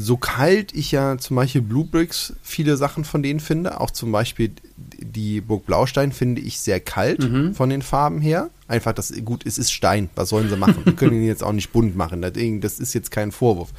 so 0.00 0.16
kalt 0.16 0.72
ich 0.76 0.92
ja 0.92 1.18
zum 1.18 1.34
Beispiel 1.34 1.60
Blue 1.60 1.84
Bricks 1.84 2.34
viele 2.40 2.76
Sachen 2.76 3.04
von 3.04 3.20
denen 3.20 3.40
finde, 3.40 3.80
auch 3.80 3.90
zum 3.90 4.12
Beispiel 4.12 4.52
die 4.76 5.40
Burg 5.40 5.66
Blaustein 5.66 6.12
finde 6.12 6.40
ich 6.40 6.60
sehr 6.60 6.78
kalt 6.78 7.28
mhm. 7.28 7.52
von 7.52 7.68
den 7.68 7.82
Farben 7.82 8.20
her. 8.20 8.48
Einfach 8.68 8.92
das, 8.92 9.12
gut, 9.24 9.44
es 9.44 9.58
ist 9.58 9.72
Stein, 9.72 10.08
was 10.14 10.28
sollen 10.28 10.48
sie 10.48 10.56
machen? 10.56 10.84
Wir 10.84 10.92
können 10.94 11.14
ihn 11.14 11.26
jetzt 11.26 11.42
auch 11.42 11.52
nicht 11.52 11.72
bunt 11.72 11.96
machen, 11.96 12.22
das 12.22 12.78
ist 12.78 12.94
jetzt 12.94 13.10
kein 13.10 13.32
Vorwurf. 13.32 13.70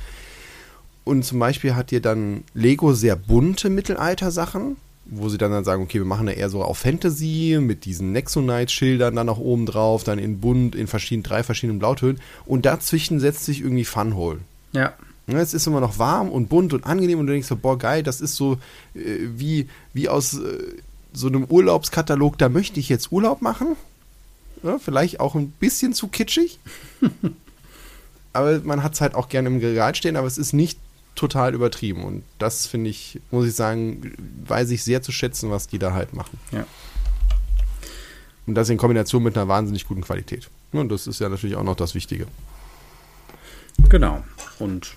Und 1.06 1.24
zum 1.24 1.40
Beispiel 1.40 1.76
hat 1.76 1.94
ihr 1.94 2.02
dann 2.02 2.44
Lego 2.54 2.94
sehr 2.94 3.16
bunte 3.16 3.70
Mittelalter-Sachen, 3.70 4.76
wo 5.06 5.30
sie 5.30 5.38
dann, 5.38 5.52
dann 5.52 5.64
sagen, 5.64 5.84
okay, 5.84 6.00
wir 6.00 6.06
machen 6.06 6.26
da 6.26 6.34
eher 6.34 6.50
so 6.50 6.62
auf 6.62 6.80
Fantasy 6.80 7.58
mit 7.62 7.86
diesen 7.86 8.12
Nexonite-Schildern 8.12 9.16
dann 9.16 9.28
noch 9.28 9.40
oben 9.40 9.66
drauf, 9.66 10.04
dann 10.04 10.20
in 10.20 10.42
bunt, 10.42 10.76
in 10.76 10.88
verschiedenen, 10.88 11.24
drei 11.24 11.44
verschiedenen 11.44 11.80
Blautönen. 11.80 12.20
Und 12.46 12.66
dazwischen 12.66 13.22
setzt 13.22 13.46
sich 13.46 13.62
irgendwie 13.62 13.86
Funhole. 13.86 14.40
Ja. 14.74 14.94
Ne, 15.30 15.42
es 15.42 15.54
ist 15.54 15.68
immer 15.68 15.80
noch 15.80 16.00
warm 16.00 16.30
und 16.30 16.50
bunt 16.50 16.74
und 16.74 16.86
angenehm 16.86 17.20
und 17.20 17.28
du 17.28 17.34
denkst 17.34 17.48
so, 17.48 17.56
boah, 17.56 17.78
geil, 17.78 18.02
das 18.02 18.20
ist 18.20 18.36
so 18.36 18.54
äh, 18.96 19.28
wie, 19.36 19.68
wie 19.94 20.10
aus 20.10 20.34
äh, 20.34 20.58
so 21.14 21.28
einem 21.28 21.46
Urlaubskatalog, 21.46 22.38
da 22.38 22.50
möchte 22.50 22.80
ich 22.80 22.90
jetzt 22.90 23.12
Urlaub 23.12 23.42
machen. 23.42 23.76
Ja, 24.64 24.80
vielleicht 24.80 25.20
auch 25.20 25.36
ein 25.36 25.52
bisschen 25.52 25.94
zu 25.94 26.08
kitschig. 26.08 26.60
aber 28.34 28.60
man 28.62 28.84
hat 28.84 28.94
es 28.94 29.02
halt 29.02 29.16
auch 29.16 29.30
gerne 29.30 29.50
im 29.50 29.58
Regal 29.58 29.96
stehen, 29.96 30.16
aber 30.16 30.28
es 30.28 30.38
ist 30.38 30.54
nicht 30.54 30.80
total 31.16 31.54
übertrieben. 31.54 32.04
Und 32.04 32.24
das 32.40 32.66
finde 32.66 32.90
ich, 32.90 33.20
muss 33.32 33.46
ich 33.46 33.54
sagen, 33.54 34.14
weiß 34.48 34.72
ich 34.72 34.84
sehr 34.84 35.02
zu 35.02 35.12
schätzen, 35.12 35.52
was 35.52 35.68
die 35.68 35.80
da 35.80 35.94
halt 35.94 36.14
machen. 36.14 36.40
Ja. 36.52 36.66
Und 38.48 38.56
das 38.56 38.70
in 38.70 38.78
Kombination 38.78 39.22
mit 39.22 39.38
einer 39.38 39.48
wahnsinnig 39.48 39.88
guten 39.88 40.02
Qualität. 40.02 40.50
Und 40.72 40.90
das 40.90 41.08
ist 41.08 41.20
ja 41.20 41.30
natürlich 41.30 41.56
auch 41.56 41.64
noch 41.64 41.76
das 41.76 41.94
Wichtige. 41.94 42.26
Genau. 43.90 44.24
Und 44.58 44.96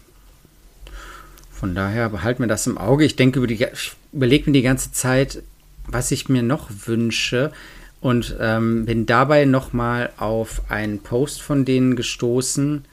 von 1.63 1.77
daher 1.77 2.09
behalten 2.09 2.43
wir 2.43 2.49
das 2.49 2.67
im 2.67 2.77
Auge. 2.77 3.05
Ich 3.05 3.15
denke, 3.15 3.39
über 3.39 3.47
die, 3.47 3.55
ich 3.55 3.93
überlege 4.13 4.51
mir 4.51 4.55
die 4.55 4.63
ganze 4.63 4.91
Zeit, 4.91 5.45
was 5.87 6.11
ich 6.11 6.29
mir 6.29 6.43
noch 6.43 6.69
wünsche 6.87 7.53
und 8.01 8.37
ähm, 8.41 8.85
bin 8.85 9.07
dabei 9.07 9.45
nochmal 9.45 10.11
auf 10.17 10.63
einen 10.71 10.99
Post 10.99 11.41
von 11.41 11.65
denen 11.65 11.95
gestoßen, 11.95 12.85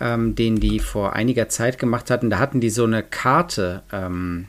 ähm, 0.00 0.34
den 0.34 0.60
die 0.60 0.78
vor 0.78 1.12
einiger 1.12 1.50
Zeit 1.50 1.78
gemacht 1.78 2.10
hatten. 2.10 2.30
Da 2.30 2.38
hatten 2.38 2.62
die 2.62 2.70
so 2.70 2.84
eine 2.84 3.02
Karte, 3.02 3.82
ähm, 3.92 4.46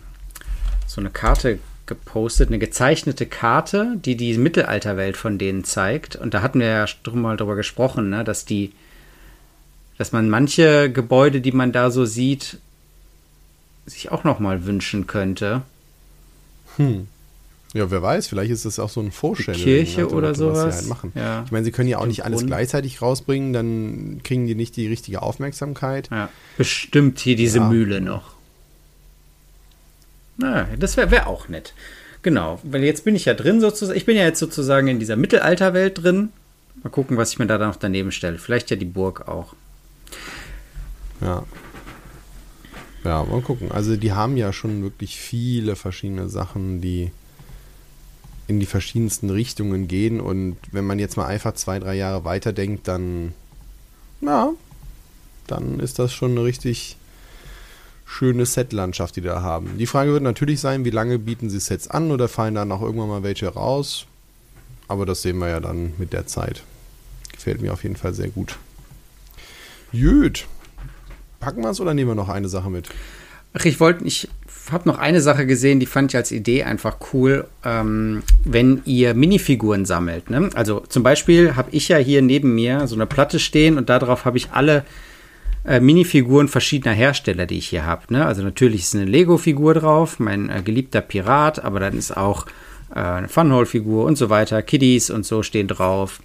so 0.87 1.01
eine 1.01 1.09
Karte 1.09 1.59
gepostet, 1.87 2.47
eine 2.47 2.57
gezeichnete 2.57 3.25
Karte, 3.25 3.97
die 3.97 4.15
die 4.15 4.37
Mittelalterwelt 4.37 5.17
von 5.17 5.37
denen 5.37 5.65
zeigt. 5.65 6.15
Und 6.15 6.33
da 6.33 6.41
hatten 6.41 6.61
wir 6.61 6.67
ja 6.67 6.87
schon 6.87 7.21
mal 7.21 7.35
drüber 7.35 7.57
gesprochen, 7.57 8.11
ne, 8.11 8.23
dass 8.23 8.45
die, 8.45 8.71
dass 9.97 10.13
man 10.13 10.29
manche 10.29 10.89
Gebäude, 10.89 11.41
die 11.41 11.51
man 11.51 11.73
da 11.73 11.91
so 11.91 12.05
sieht, 12.05 12.57
sich 13.85 14.11
auch 14.11 14.23
noch 14.23 14.39
mal 14.39 14.65
wünschen 14.65 15.07
könnte. 15.07 15.63
Hm. 16.77 17.07
Ja, 17.73 17.89
wer 17.89 18.01
weiß, 18.01 18.27
vielleicht 18.27 18.51
ist 18.51 18.65
das 18.65 18.79
auch 18.79 18.89
so 18.89 18.99
ein 18.99 19.11
Vorstellung. 19.11 19.61
Kirche 19.61 20.01
halt, 20.01 20.11
oder 20.11 20.35
sowas. 20.35 20.77
Halt 20.77 20.87
machen. 20.87 21.11
Ja. 21.15 21.43
Ich 21.45 21.51
meine, 21.51 21.63
sie 21.63 21.71
können 21.71 21.87
ja 21.87 21.99
auch 21.99 22.05
nicht 22.05 22.25
alles 22.25 22.45
gleichzeitig 22.45 23.01
rausbringen, 23.01 23.53
dann 23.53 24.19
kriegen 24.23 24.45
die 24.45 24.55
nicht 24.55 24.75
die 24.75 24.87
richtige 24.87 25.21
Aufmerksamkeit. 25.21 26.09
Ja. 26.11 26.29
Bestimmt 26.57 27.19
hier 27.19 27.37
diese 27.37 27.59
ja. 27.59 27.69
Mühle 27.69 28.01
noch. 28.01 28.33
Na, 30.37 30.67
das 30.77 30.97
wäre 30.97 31.11
wär 31.11 31.27
auch 31.27 31.47
nett. 31.47 31.73
Genau, 32.23 32.59
weil 32.63 32.83
jetzt 32.83 33.05
bin 33.05 33.15
ich 33.15 33.25
ja 33.25 33.33
drin 33.33 33.61
sozusagen. 33.61 33.97
Ich 33.97 34.05
bin 34.05 34.17
ja 34.17 34.23
jetzt 34.23 34.39
sozusagen 34.39 34.87
in 34.87 34.99
dieser 34.99 35.15
Mittelalterwelt 35.15 36.03
drin. 36.03 36.29
Mal 36.83 36.89
gucken, 36.89 37.15
was 37.15 37.31
ich 37.31 37.39
mir 37.39 37.47
da 37.47 37.57
noch 37.57 37.77
daneben 37.77 38.11
stelle. 38.11 38.37
Vielleicht 38.37 38.69
ja 38.69 38.75
die 38.75 38.85
Burg 38.85 39.27
auch. 39.27 39.55
Ja. 41.21 41.43
Ja, 43.03 43.23
mal 43.23 43.41
gucken. 43.41 43.71
Also 43.71 43.95
die 43.95 44.13
haben 44.13 44.37
ja 44.37 44.53
schon 44.53 44.83
wirklich 44.83 45.17
viele 45.17 45.75
verschiedene 45.75 46.29
Sachen, 46.29 46.81
die 46.81 47.11
in 48.47 48.59
die 48.59 48.65
verschiedensten 48.65 49.29
Richtungen 49.29 49.87
gehen. 49.87 50.21
Und 50.21 50.57
wenn 50.71 50.85
man 50.85 50.99
jetzt 50.99 51.17
mal 51.17 51.25
einfach 51.25 51.53
zwei, 51.53 51.79
drei 51.79 51.95
Jahre 51.95 52.25
weiterdenkt, 52.25 52.87
dann, 52.87 53.33
ja, 54.21 54.51
dann 55.47 55.79
ist 55.79 55.99
das 55.99 56.13
schon 56.13 56.31
eine 56.31 56.43
richtig 56.43 56.97
schöne 58.05 58.45
Setlandschaft, 58.45 59.15
die 59.15 59.21
da 59.21 59.41
haben. 59.41 59.77
Die 59.77 59.87
Frage 59.87 60.11
wird 60.11 60.23
natürlich 60.23 60.59
sein, 60.59 60.83
wie 60.83 60.89
lange 60.89 61.17
bieten 61.17 61.49
sie 61.49 61.61
Sets 61.61 61.87
an 61.87 62.11
oder 62.11 62.27
fallen 62.27 62.55
dann 62.55 62.71
auch 62.71 62.81
irgendwann 62.81 63.07
mal 63.07 63.23
welche 63.23 63.47
raus? 63.47 64.05
Aber 64.89 65.05
das 65.05 65.21
sehen 65.21 65.37
wir 65.37 65.47
ja 65.47 65.61
dann 65.61 65.93
mit 65.97 66.11
der 66.11 66.27
Zeit. 66.27 66.63
Gefällt 67.31 67.61
mir 67.61 67.71
auf 67.71 67.83
jeden 67.83 67.95
Fall 67.95 68.13
sehr 68.13 68.27
gut. 68.27 68.57
Jüt, 69.93 70.45
Packen 71.41 71.63
wir 71.63 71.71
es 71.71 71.81
oder 71.81 71.93
nehmen 71.93 72.11
wir 72.11 72.15
noch 72.15 72.29
eine 72.29 72.47
Sache 72.47 72.69
mit? 72.69 72.87
Ach, 73.53 73.65
ich 73.65 73.81
wollte, 73.81 74.05
ich 74.05 74.29
habe 74.71 74.87
noch 74.87 74.97
eine 74.97 75.19
Sache 75.19 75.45
gesehen, 75.45 75.81
die 75.81 75.85
fand 75.85 76.11
ich 76.11 76.15
als 76.15 76.31
Idee 76.31 76.63
einfach 76.63 76.97
cool, 77.11 77.47
ähm, 77.65 78.23
wenn 78.45 78.81
ihr 78.85 79.13
Minifiguren 79.13 79.85
sammelt. 79.85 80.29
Ne? 80.29 80.49
Also 80.53 80.83
zum 80.87 81.03
Beispiel 81.03 81.55
habe 81.57 81.69
ich 81.71 81.89
ja 81.89 81.97
hier 81.97 82.21
neben 82.21 82.55
mir 82.55 82.87
so 82.87 82.95
eine 82.95 83.07
Platte 83.07 83.39
stehen 83.39 83.77
und 83.77 83.89
darauf 83.89 84.23
habe 84.23 84.37
ich 84.37 84.51
alle 84.51 84.85
äh, 85.65 85.79
Minifiguren 85.79 86.47
verschiedener 86.47 86.93
Hersteller, 86.93 87.45
die 87.45 87.57
ich 87.57 87.67
hier 87.67 87.85
habe. 87.85 88.13
Ne? 88.13 88.25
Also 88.25 88.43
natürlich 88.43 88.81
ist 88.81 88.95
eine 88.95 89.05
Lego-Figur 89.05 89.73
drauf, 89.73 90.19
mein 90.19 90.49
äh, 90.49 90.61
geliebter 90.63 91.01
Pirat, 91.01 91.63
aber 91.63 91.79
dann 91.79 91.97
ist 91.97 92.15
auch 92.15 92.45
äh, 92.95 92.99
eine 92.99 93.27
Funhole-Figur 93.27 94.05
und 94.05 94.17
so 94.17 94.29
weiter. 94.29 94.61
Kiddies 94.61 95.09
und 95.09 95.25
so 95.25 95.43
stehen 95.43 95.67
drauf. 95.67 96.21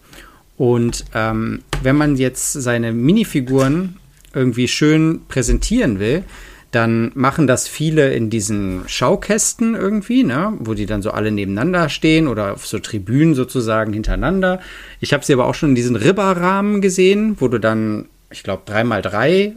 Und 0.56 1.04
ähm, 1.14 1.62
wenn 1.82 1.96
man 1.96 2.16
jetzt 2.16 2.52
seine 2.52 2.92
Minifiguren 2.92 3.96
irgendwie 4.36 4.68
schön 4.68 5.22
präsentieren 5.28 5.98
will, 5.98 6.22
dann 6.70 7.10
machen 7.14 7.46
das 7.46 7.68
viele 7.68 8.12
in 8.12 8.28
diesen 8.28 8.82
Schaukästen 8.86 9.74
irgendwie, 9.74 10.24
ne, 10.24 10.52
wo 10.58 10.74
die 10.74 10.84
dann 10.84 11.00
so 11.00 11.10
alle 11.10 11.30
nebeneinander 11.30 11.88
stehen 11.88 12.28
oder 12.28 12.52
auf 12.52 12.66
so 12.66 12.78
Tribünen 12.78 13.34
sozusagen 13.34 13.94
hintereinander. 13.94 14.60
Ich 15.00 15.14
habe 15.14 15.24
sie 15.24 15.32
aber 15.32 15.46
auch 15.46 15.54
schon 15.54 15.70
in 15.70 15.74
diesen 15.74 15.96
Ribberrahmen 15.96 16.82
gesehen, 16.82 17.36
wo 17.40 17.48
du 17.48 17.58
dann, 17.58 18.06
ich 18.30 18.42
glaube, 18.42 18.62
dreimal 18.66 19.00
drei 19.00 19.54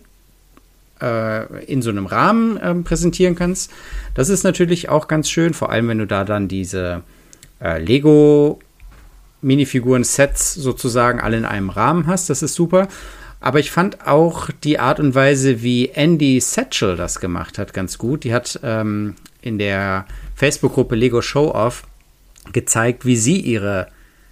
äh, 1.02 1.65
in 1.65 1.82
so 1.82 1.89
einem 1.89 2.06
Rahmen 2.06 2.58
äh, 2.58 2.74
präsentieren 2.76 3.36
kannst. 3.36 3.72
Das 4.13 4.30
ist 4.30 4.44
natürlich 4.44 4.88
auch 4.88 5.10
ganz 5.10 5.30
schön, 5.30 5.54
vor 5.54 5.72
allem 5.72 5.89
wenn 5.89 5.98
du 5.98 6.08
da 6.08 6.24
dann 6.24 6.48
diese 6.48 7.04
äh, 7.62 7.80
Lego 7.80 8.60
Minifiguren-Sets 9.42 10.54
sozusagen 10.56 11.20
alle 11.20 11.38
in 11.38 11.46
einem 11.46 11.70
Rahmen 11.70 12.08
hast. 12.08 12.30
Das 12.30 12.44
ist 12.44 12.56
super. 12.56 12.88
Aber 13.41 13.60
ich 13.60 13.71
fand 13.71 14.06
auch 14.06 14.49
die 14.63 14.80
Art 14.80 14.99
und 14.99 15.15
Weise, 15.15 15.62
wie 15.62 15.89
Andy 15.89 16.39
Satchel 16.41 16.97
das 16.97 17.19
gemacht 17.19 17.58
hat, 17.58 17.73
ganz 17.73 17.97
gut. 17.97 18.23
Die 18.23 18.34
hat 18.34 18.60
ähm, 18.63 19.15
in 19.41 19.58
der 19.58 20.06
Facebook-Gruppe 20.36 20.95
Lego 20.95 21.21
Show 21.21 21.52
Off 21.52 21.84
gezeigt, 22.52 23.06
wie 23.06 23.15
sie 23.15 23.39
ihre 23.39 23.88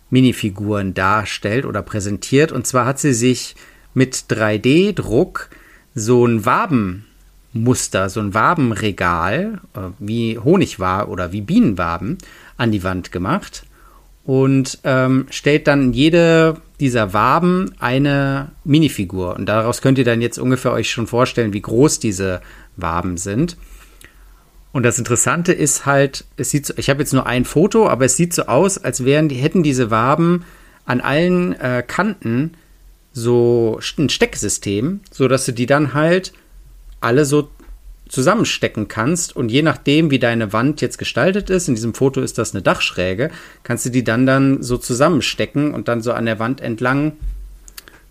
Minifiguren 0.10 0.94
darstellt 0.94 1.66
oder 1.66 1.82
präsentiert. 1.82 2.52
Und 2.52 2.68
zwar 2.68 2.86
hat 2.86 3.00
sie 3.00 3.14
sich 3.14 3.56
mit 3.94 4.16
3D-Druck 4.30 5.50
so 5.96 6.26
ein 6.26 6.46
Wabenmuster, 6.46 8.10
so 8.10 8.20
ein 8.20 8.34
Wabenregal, 8.34 9.62
äh, 9.74 9.80
wie 10.00 10.38
Honigwaben 10.38 11.10
oder 11.10 11.32
wie 11.32 11.42
Bienenwaben, 11.42 12.18
an 12.58 12.72
die 12.72 12.84
Wand 12.84 13.12
gemacht 13.14 13.67
und 14.28 14.80
ähm, 14.84 15.26
stellt 15.30 15.68
dann 15.68 15.94
jede 15.94 16.58
dieser 16.82 17.14
Waben 17.14 17.74
eine 17.80 18.52
Minifigur. 18.66 19.38
Und 19.38 19.46
daraus 19.46 19.82
könnt 19.82 19.98
ihr 19.98 20.04
dann 20.04 20.22
jetzt 20.22 20.38
ungefähr 20.38 20.74
euch 20.74 20.92
schon 20.92 21.08
vorstellen, 21.08 21.54
wie 21.54 21.62
groß 21.62 22.00
diese 22.00 22.42
Waben 22.76 23.16
sind. 23.16 23.56
Und 24.74 24.84
das 24.84 25.00
Interessante 25.00 25.54
ist 25.54 25.86
halt, 25.86 26.26
es 26.36 26.50
sieht 26.50 26.66
so, 26.66 26.74
ich 26.76 26.90
habe 26.90 27.00
jetzt 27.00 27.14
nur 27.14 27.26
ein 27.26 27.46
Foto, 27.46 27.88
aber 27.88 28.04
es 28.04 28.18
sieht 28.18 28.34
so 28.34 28.44
aus, 28.44 28.78
als 28.78 29.06
wären 29.06 29.30
die, 29.30 29.36
hätten 29.36 29.64
diese 29.64 29.92
Waben 29.92 30.44
an 30.86 31.00
allen 31.00 31.58
äh, 31.62 31.82
Kanten 31.88 32.52
so 33.14 33.80
ein 33.98 34.10
Stecksystem, 34.10 35.00
sodass 35.10 35.46
du 35.46 35.54
die 35.54 35.68
dann 35.68 35.94
halt 35.94 36.34
alle 37.00 37.24
so 37.24 37.50
zusammenstecken 38.10 38.88
kannst 38.88 39.36
und 39.36 39.50
je 39.50 39.62
nachdem, 39.62 40.12
wie 40.12 40.20
deine 40.20 40.54
Wand 40.54 40.82
jetzt 40.82 40.98
gestaltet 40.98 41.50
ist, 41.50 41.68
in 41.68 41.76
diesem 41.76 41.94
Foto 41.94 42.22
ist 42.22 42.38
das 42.38 42.54
eine 42.54 42.62
Dachschräge, 42.62 43.32
kannst 43.64 43.86
du 43.86 43.90
die 43.90 44.04
dann 44.04 44.26
dann 44.26 44.64
so 44.64 44.78
zusammenstecken 44.78 45.74
und 45.74 45.88
dann 45.88 46.02
so 46.02 46.14
an 46.14 46.26
der 46.26 46.40
Wand 46.40 46.62
entlang, 46.62 47.14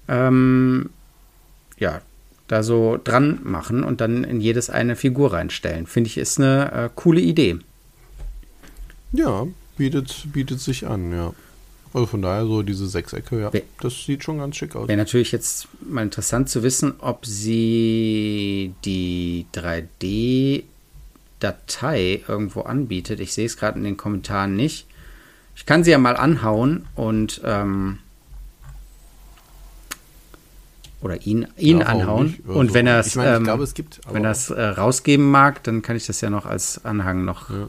ähm, 0.09 0.90
ja, 1.78 2.00
da 2.48 2.62
so 2.62 2.98
dran 3.02 3.40
machen 3.42 3.82
und 3.82 4.00
dann 4.00 4.24
in 4.24 4.40
jedes 4.40 4.70
eine 4.70 4.96
Figur 4.96 5.32
reinstellen. 5.32 5.87
Finde 5.87 6.09
ich, 6.09 6.18
ist 6.18 6.38
eine 6.38 6.72
äh, 6.72 6.90
coole 6.94 7.20
Idee. 7.20 7.59
Ja, 9.12 9.46
bietet, 9.76 10.26
bietet 10.32 10.61
sich 10.61 10.87
an, 10.87 11.12
ja. 11.12 11.32
Also 11.96 12.06
von 12.09 12.20
daher 12.20 12.44
so 12.44 12.62
diese 12.62 12.87
Sechsecke, 12.87 13.40
ja, 13.40 13.50
das 13.80 14.04
sieht 14.04 14.22
schon 14.22 14.37
ganz 14.37 14.56
schick 14.56 14.76
aus. 14.76 14.87
Wäre 14.87 14.98
natürlich 14.98 15.32
jetzt 15.32 15.66
mal 15.80 16.02
interessant 16.02 16.50
zu 16.50 16.62
wissen, 16.62 16.92
ob 16.98 17.24
sie 17.24 18.74
die 18.85 19.46
3D-Datei 19.54 20.62
irgendwo 22.28 22.61
anbietet. 22.61 23.18
Ich 23.20 23.32
sehe 23.32 23.46
es 23.46 23.56
gerade 23.56 23.78
in 23.78 23.85
den 23.85 23.96
Kommentaren 23.96 24.54
nicht. 24.54 24.87
Ich 25.54 25.64
kann 25.64 25.85
sie 25.85 25.90
ja 25.90 25.96
mal 25.96 26.18
anhauen 26.18 26.85
und 26.96 27.40
ähm, 27.44 28.00
oder 31.00 31.26
ihn, 31.26 31.48
ihn 31.56 31.78
ja, 31.78 31.87
anhauen. 31.87 32.37
Also, 32.46 32.59
und 32.59 32.74
wenn 32.74 32.87
er 32.87 33.00
es, 33.00 33.16
ähm, 33.16 33.46
wenn 33.46 34.24
er 34.24 34.32
es 34.32 34.50
äh, 34.50 34.62
rausgeben 34.62 35.30
mag, 35.30 35.62
dann 35.62 35.80
kann 35.80 35.96
ich 35.96 36.04
das 36.04 36.20
ja 36.20 36.28
noch 36.28 36.44
als 36.44 36.85
Anhang 36.85 37.24
noch 37.24 37.48
ja 37.48 37.68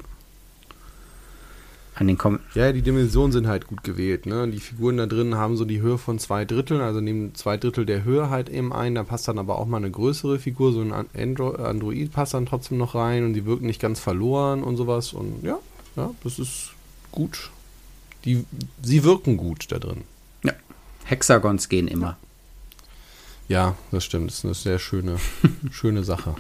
an 2.00 2.08
den 2.08 2.18
Kom 2.18 2.40
Ja, 2.54 2.72
die 2.72 2.82
Dimensionen 2.82 3.32
sind 3.32 3.48
halt 3.48 3.68
gut 3.68 3.84
gewählt. 3.84 4.26
Ne? 4.26 4.48
Die 4.48 4.60
Figuren 4.60 4.98
da 4.98 5.06
drin 5.06 5.36
haben 5.36 5.58
so 5.58 5.66
die 5.66 5.82
Höhe 5.82 5.98
von 5.98 6.20
zwei 6.20 6.46
Dritteln, 6.46 6.82
also 6.82 7.02
nehmen 7.02 7.34
zwei 7.36 7.58
Drittel 7.58 7.86
der 7.86 8.04
Höhe 8.04 8.30
halt 8.30 8.50
eben 8.50 8.72
ein. 8.72 8.96
Da 8.96 9.04
passt 9.04 9.28
dann 9.28 9.40
aber 9.40 9.58
auch 9.58 9.66
mal 9.66 9.78
eine 9.78 9.92
größere 9.92 10.40
Figur, 10.40 10.72
so 10.74 10.82
ein 10.82 10.94
Andro 10.94 11.52
Android 11.52 12.12
passt 12.12 12.34
dann 12.34 12.46
trotzdem 12.46 12.78
noch 12.78 12.96
rein 12.96 13.26
und 13.26 13.34
die 13.34 13.46
wirken 13.46 13.66
nicht 13.66 13.82
ganz 13.82 14.00
verloren 14.00 14.64
und 14.64 14.78
sowas. 14.78 15.14
Und 15.14 15.44
ja, 15.44 15.58
ja, 15.96 16.12
das 16.24 16.40
ist 16.40 16.72
gut. 17.12 17.50
Die, 18.26 18.46
sie 18.84 19.04
wirken 19.04 19.38
gut 19.38 19.66
da 19.70 19.80
drin. 19.80 20.04
Ja, 20.44 20.54
Hexagons 21.06 21.70
gehen 21.70 21.88
immer. 21.88 22.18
Ja, 23.48 23.76
das 23.92 24.04
stimmt. 24.04 24.30
Das 24.30 24.40
ist 24.40 24.46
eine 24.46 24.54
sehr 24.54 24.80
schöne, 24.80 25.18
schöne 25.72 26.04
Sache. 26.04 26.36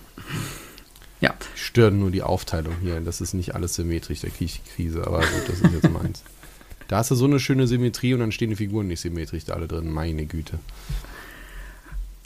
Stören 1.68 2.00
nur 2.00 2.12
die 2.12 2.24
Aufteilung 2.24 2.76
hier. 2.82 3.02
Das 3.02 3.20
ist 3.20 3.34
nicht 3.34 3.54
alles 3.54 3.74
symmetrisch, 3.76 4.22
da 4.22 4.30
kriege 4.30 4.46
ich 4.46 4.62
die 4.62 4.70
Krise. 4.74 5.06
Aber 5.06 5.20
gut, 5.20 5.50
das 5.50 5.60
ist 5.60 5.74
jetzt 5.74 5.92
meins. 5.92 6.24
Da 6.88 7.00
hast 7.00 7.12
du 7.12 7.16
so 7.16 7.26
eine 7.26 7.42
schöne 7.42 7.68
Symmetrie 7.68 8.14
und 8.14 8.22
dann 8.22 8.32
stehen 8.32 8.52
die 8.52 8.56
Figuren 8.56 8.88
nicht 8.88 9.02
symmetrisch 9.02 9.44
da 9.44 9.56
alle 9.56 9.68
drin. 9.68 9.92
Meine 9.92 10.26
Güte. 10.26 10.60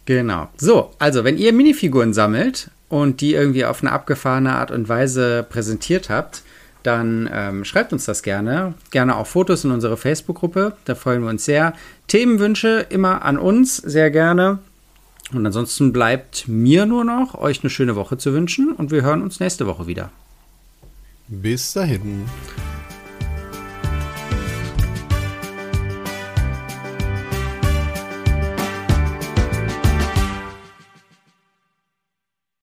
Genau. 0.05 0.47
So, 0.57 0.91
also 0.99 1.23
wenn 1.23 1.39
ihr 1.39 1.53
Minifiguren 1.53 2.13
sammelt 2.13 2.69
und 2.87 3.19
die 3.21 3.33
irgendwie 3.33 3.65
auf 3.65 3.81
eine 3.81 3.91
abgefahrene 3.91 4.53
Art 4.53 4.69
und 4.69 4.87
Weise 4.87 5.43
präsentiert 5.49 6.11
habt, 6.11 6.43
dann 6.83 7.27
ähm, 7.33 7.65
schreibt 7.65 7.93
uns 7.93 8.05
das 8.05 8.21
gerne. 8.21 8.75
Gerne 8.91 9.15
auch 9.15 9.25
Fotos 9.25 9.63
in 9.63 9.71
unsere 9.71 9.97
Facebook-Gruppe. 9.97 10.77
Da 10.85 10.93
freuen 10.93 11.23
wir 11.23 11.31
uns 11.31 11.45
sehr. 11.45 11.73
Themenwünsche 12.07 12.85
immer 12.89 13.25
an 13.25 13.39
uns, 13.39 13.77
sehr 13.77 14.11
gerne. 14.11 14.59
Und 15.33 15.45
ansonsten 15.45 15.93
bleibt 15.93 16.47
mir 16.47 16.85
nur 16.85 17.03
noch, 17.03 17.35
euch 17.35 17.61
eine 17.61 17.69
schöne 17.69 17.95
Woche 17.95 18.17
zu 18.17 18.33
wünschen 18.33 18.73
und 18.73 18.91
wir 18.91 19.01
hören 19.01 19.21
uns 19.21 19.39
nächste 19.39 19.65
Woche 19.65 19.87
wieder. 19.87 20.11
Bis 21.27 21.73
dahin. 21.73 22.25